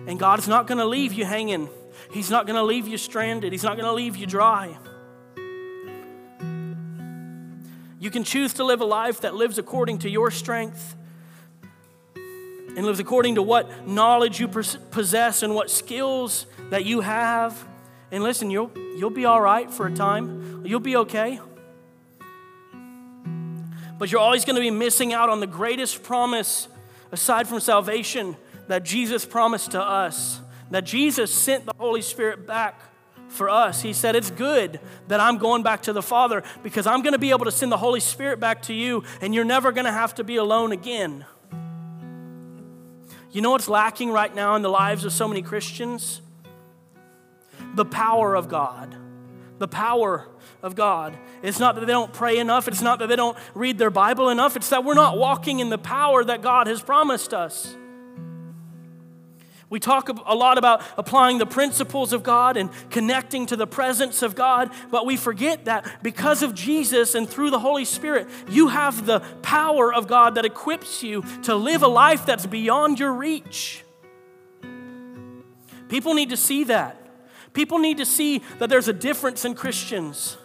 and 0.07 0.19
God 0.19 0.39
is 0.39 0.47
not 0.47 0.67
going 0.67 0.79
to 0.79 0.85
leave 0.85 1.13
you 1.13 1.25
hanging. 1.25 1.69
He's 2.11 2.29
not 2.29 2.45
going 2.45 2.55
to 2.55 2.63
leave 2.63 2.87
you 2.87 2.97
stranded. 2.97 3.51
He's 3.51 3.63
not 3.63 3.75
going 3.75 3.85
to 3.85 3.93
leave 3.93 4.15
you 4.15 4.25
dry. 4.25 4.77
You 7.99 8.11
can 8.11 8.23
choose 8.23 8.53
to 8.55 8.65
live 8.65 8.81
a 8.81 8.85
life 8.85 9.21
that 9.21 9.33
lives 9.33 9.57
according 9.57 9.99
to 9.99 10.09
your 10.09 10.29
strength 10.29 10.95
and 12.15 12.85
lives 12.85 12.99
according 12.99 13.35
to 13.35 13.41
what 13.41 13.87
knowledge 13.87 14.39
you 14.39 14.47
possess 14.47 15.43
and 15.43 15.53
what 15.53 15.69
skills 15.69 16.47
that 16.71 16.85
you 16.85 17.01
have. 17.01 17.65
And 18.11 18.23
listen, 18.23 18.49
you'll, 18.49 18.71
you'll 18.97 19.09
be 19.09 19.25
all 19.25 19.39
right 19.39 19.71
for 19.71 19.87
a 19.87 19.93
time, 19.93 20.65
you'll 20.65 20.79
be 20.79 20.97
okay. 20.97 21.39
But 23.97 24.11
you're 24.11 24.21
always 24.21 24.43
going 24.43 24.55
to 24.55 24.61
be 24.61 24.71
missing 24.71 25.13
out 25.13 25.29
on 25.29 25.39
the 25.39 25.47
greatest 25.47 26.03
promise 26.03 26.67
aside 27.13 27.47
from 27.47 27.59
salvation 27.59 28.35
that 28.67 28.83
Jesus 28.83 29.23
promised 29.23 29.71
to 29.71 29.81
us. 29.81 30.41
That 30.71 30.83
Jesus 30.83 31.31
sent 31.31 31.65
the 31.65 31.73
Holy 31.77 32.01
Spirit 32.01 32.47
back 32.47 32.81
for 33.27 33.49
us. 33.49 33.83
He 33.83 33.93
said, 33.93 34.15
It's 34.15 34.31
good 34.31 34.79
that 35.07 35.19
I'm 35.19 35.37
going 35.37 35.61
back 35.61 35.83
to 35.83 35.93
the 35.93 36.01
Father 36.01 36.43
because 36.63 36.87
I'm 36.87 37.03
going 37.03 37.13
to 37.13 37.19
be 37.19 37.29
able 37.29 37.45
to 37.45 37.51
send 37.51 37.71
the 37.71 37.77
Holy 37.77 37.99
Spirit 37.99 38.39
back 38.39 38.63
to 38.63 38.73
you, 38.73 39.03
and 39.21 39.33
you're 39.33 39.45
never 39.45 39.71
going 39.71 39.85
to 39.85 39.91
have 39.91 40.15
to 40.15 40.23
be 40.23 40.37
alone 40.37 40.71
again. 40.71 41.25
You 43.31 43.41
know 43.41 43.51
what's 43.51 43.69
lacking 43.69 44.11
right 44.11 44.33
now 44.33 44.55
in 44.55 44.63
the 44.63 44.69
lives 44.69 45.05
of 45.05 45.13
so 45.13 45.27
many 45.27 45.43
Christians? 45.43 46.21
The 47.75 47.85
power 47.85 48.35
of 48.35 48.49
God. 48.49 48.95
The 49.63 49.67
power 49.69 50.27
of 50.61 50.75
God. 50.75 51.17
It's 51.41 51.57
not 51.57 51.75
that 51.75 51.85
they 51.85 51.93
don't 51.93 52.11
pray 52.11 52.37
enough, 52.37 52.67
it's 52.67 52.81
not 52.81 52.99
that 52.99 53.07
they 53.07 53.15
don't 53.15 53.37
read 53.55 53.77
their 53.77 53.89
Bible 53.89 54.27
enough, 54.27 54.57
it's 54.57 54.67
that 54.71 54.83
we're 54.83 54.93
not 54.93 55.17
walking 55.17 55.61
in 55.61 55.69
the 55.69 55.77
power 55.77 56.21
that 56.21 56.41
God 56.41 56.67
has 56.67 56.81
promised 56.81 57.33
us. 57.33 57.77
We 59.69 59.79
talk 59.79 60.09
a 60.09 60.35
lot 60.35 60.57
about 60.57 60.83
applying 60.97 61.37
the 61.37 61.45
principles 61.45 62.11
of 62.11 62.23
God 62.23 62.57
and 62.57 62.71
connecting 62.89 63.45
to 63.45 63.55
the 63.55 63.65
presence 63.65 64.21
of 64.21 64.35
God, 64.35 64.69
but 64.91 65.05
we 65.05 65.15
forget 65.15 65.63
that 65.63 66.03
because 66.03 66.43
of 66.43 66.53
Jesus 66.53 67.15
and 67.15 67.29
through 67.29 67.51
the 67.51 67.59
Holy 67.59 67.85
Spirit, 67.85 68.27
you 68.49 68.67
have 68.67 69.05
the 69.05 69.21
power 69.43 69.93
of 69.93 70.07
God 70.07 70.35
that 70.35 70.43
equips 70.43 71.03
you 71.03 71.23
to 71.43 71.55
live 71.55 71.83
a 71.83 71.87
life 71.87 72.25
that's 72.25 72.45
beyond 72.45 72.99
your 72.99 73.13
reach. 73.13 73.85
People 75.87 76.15
need 76.15 76.31
to 76.31 76.37
see 76.37 76.65
that. 76.65 76.99
People 77.53 77.77
need 77.77 77.97
to 77.97 78.05
see 78.05 78.41
that 78.59 78.69
there's 78.69 78.87
a 78.87 78.93
difference 78.93 79.45
in 79.45 79.53
Christians. 79.53 80.37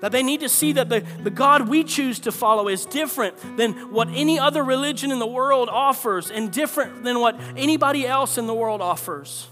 That 0.00 0.12
they 0.12 0.22
need 0.22 0.40
to 0.40 0.48
see 0.48 0.72
that 0.72 0.88
the, 0.88 1.00
the 1.22 1.30
God 1.30 1.68
we 1.68 1.82
choose 1.82 2.18
to 2.20 2.32
follow 2.32 2.68
is 2.68 2.84
different 2.84 3.56
than 3.56 3.92
what 3.92 4.08
any 4.08 4.38
other 4.38 4.62
religion 4.62 5.10
in 5.10 5.18
the 5.18 5.26
world 5.26 5.68
offers 5.70 6.30
and 6.30 6.52
different 6.52 7.02
than 7.02 7.20
what 7.20 7.40
anybody 7.56 8.06
else 8.06 8.36
in 8.36 8.46
the 8.46 8.54
world 8.54 8.82
offers. 8.82 9.48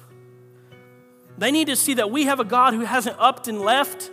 They 1.38 1.50
need 1.50 1.68
to 1.68 1.76
see 1.76 1.94
that 1.94 2.10
we 2.10 2.24
have 2.24 2.40
a 2.40 2.44
God 2.44 2.74
who 2.74 2.80
hasn't 2.80 3.16
upped 3.18 3.48
and 3.48 3.60
left. 3.60 4.10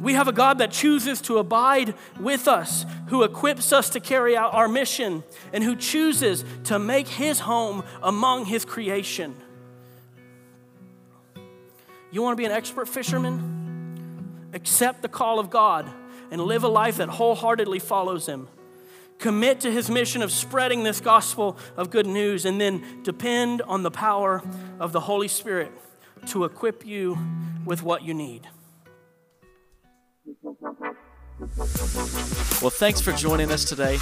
We 0.00 0.14
have 0.14 0.28
a 0.28 0.32
God 0.32 0.58
that 0.58 0.70
chooses 0.70 1.20
to 1.22 1.38
abide 1.38 1.94
with 2.20 2.46
us, 2.46 2.86
who 3.08 3.22
equips 3.22 3.72
us 3.72 3.90
to 3.90 4.00
carry 4.00 4.36
out 4.36 4.54
our 4.54 4.68
mission, 4.68 5.24
and 5.52 5.64
who 5.64 5.74
chooses 5.74 6.44
to 6.64 6.78
make 6.78 7.08
his 7.08 7.40
home 7.40 7.82
among 8.02 8.44
his 8.44 8.64
creation. 8.64 9.34
You 12.16 12.22
want 12.22 12.32
to 12.32 12.40
be 12.40 12.46
an 12.46 12.50
expert 12.50 12.88
fisherman? 12.88 14.48
accept 14.54 15.02
the 15.02 15.08
call 15.08 15.38
of 15.38 15.50
God, 15.50 15.86
and 16.30 16.40
live 16.40 16.64
a 16.64 16.68
life 16.68 16.96
that 16.96 17.10
wholeheartedly 17.10 17.78
follows 17.78 18.24
Him. 18.24 18.48
Commit 19.18 19.60
to 19.60 19.70
His 19.70 19.90
mission 19.90 20.22
of 20.22 20.32
spreading 20.32 20.82
this 20.82 20.98
gospel 20.98 21.58
of 21.76 21.90
good 21.90 22.06
news, 22.06 22.46
and 22.46 22.58
then 22.58 23.02
depend 23.02 23.60
on 23.60 23.82
the 23.82 23.90
power 23.90 24.42
of 24.80 24.92
the 24.92 25.00
Holy 25.00 25.28
Spirit 25.28 25.70
to 26.28 26.44
equip 26.44 26.86
you 26.86 27.18
with 27.66 27.82
what 27.82 28.02
you 28.02 28.14
need. 28.14 28.48
Well, 32.62 32.70
thanks 32.70 33.02
for 33.02 33.12
joining 33.12 33.52
us 33.52 33.66
today. 33.66 33.98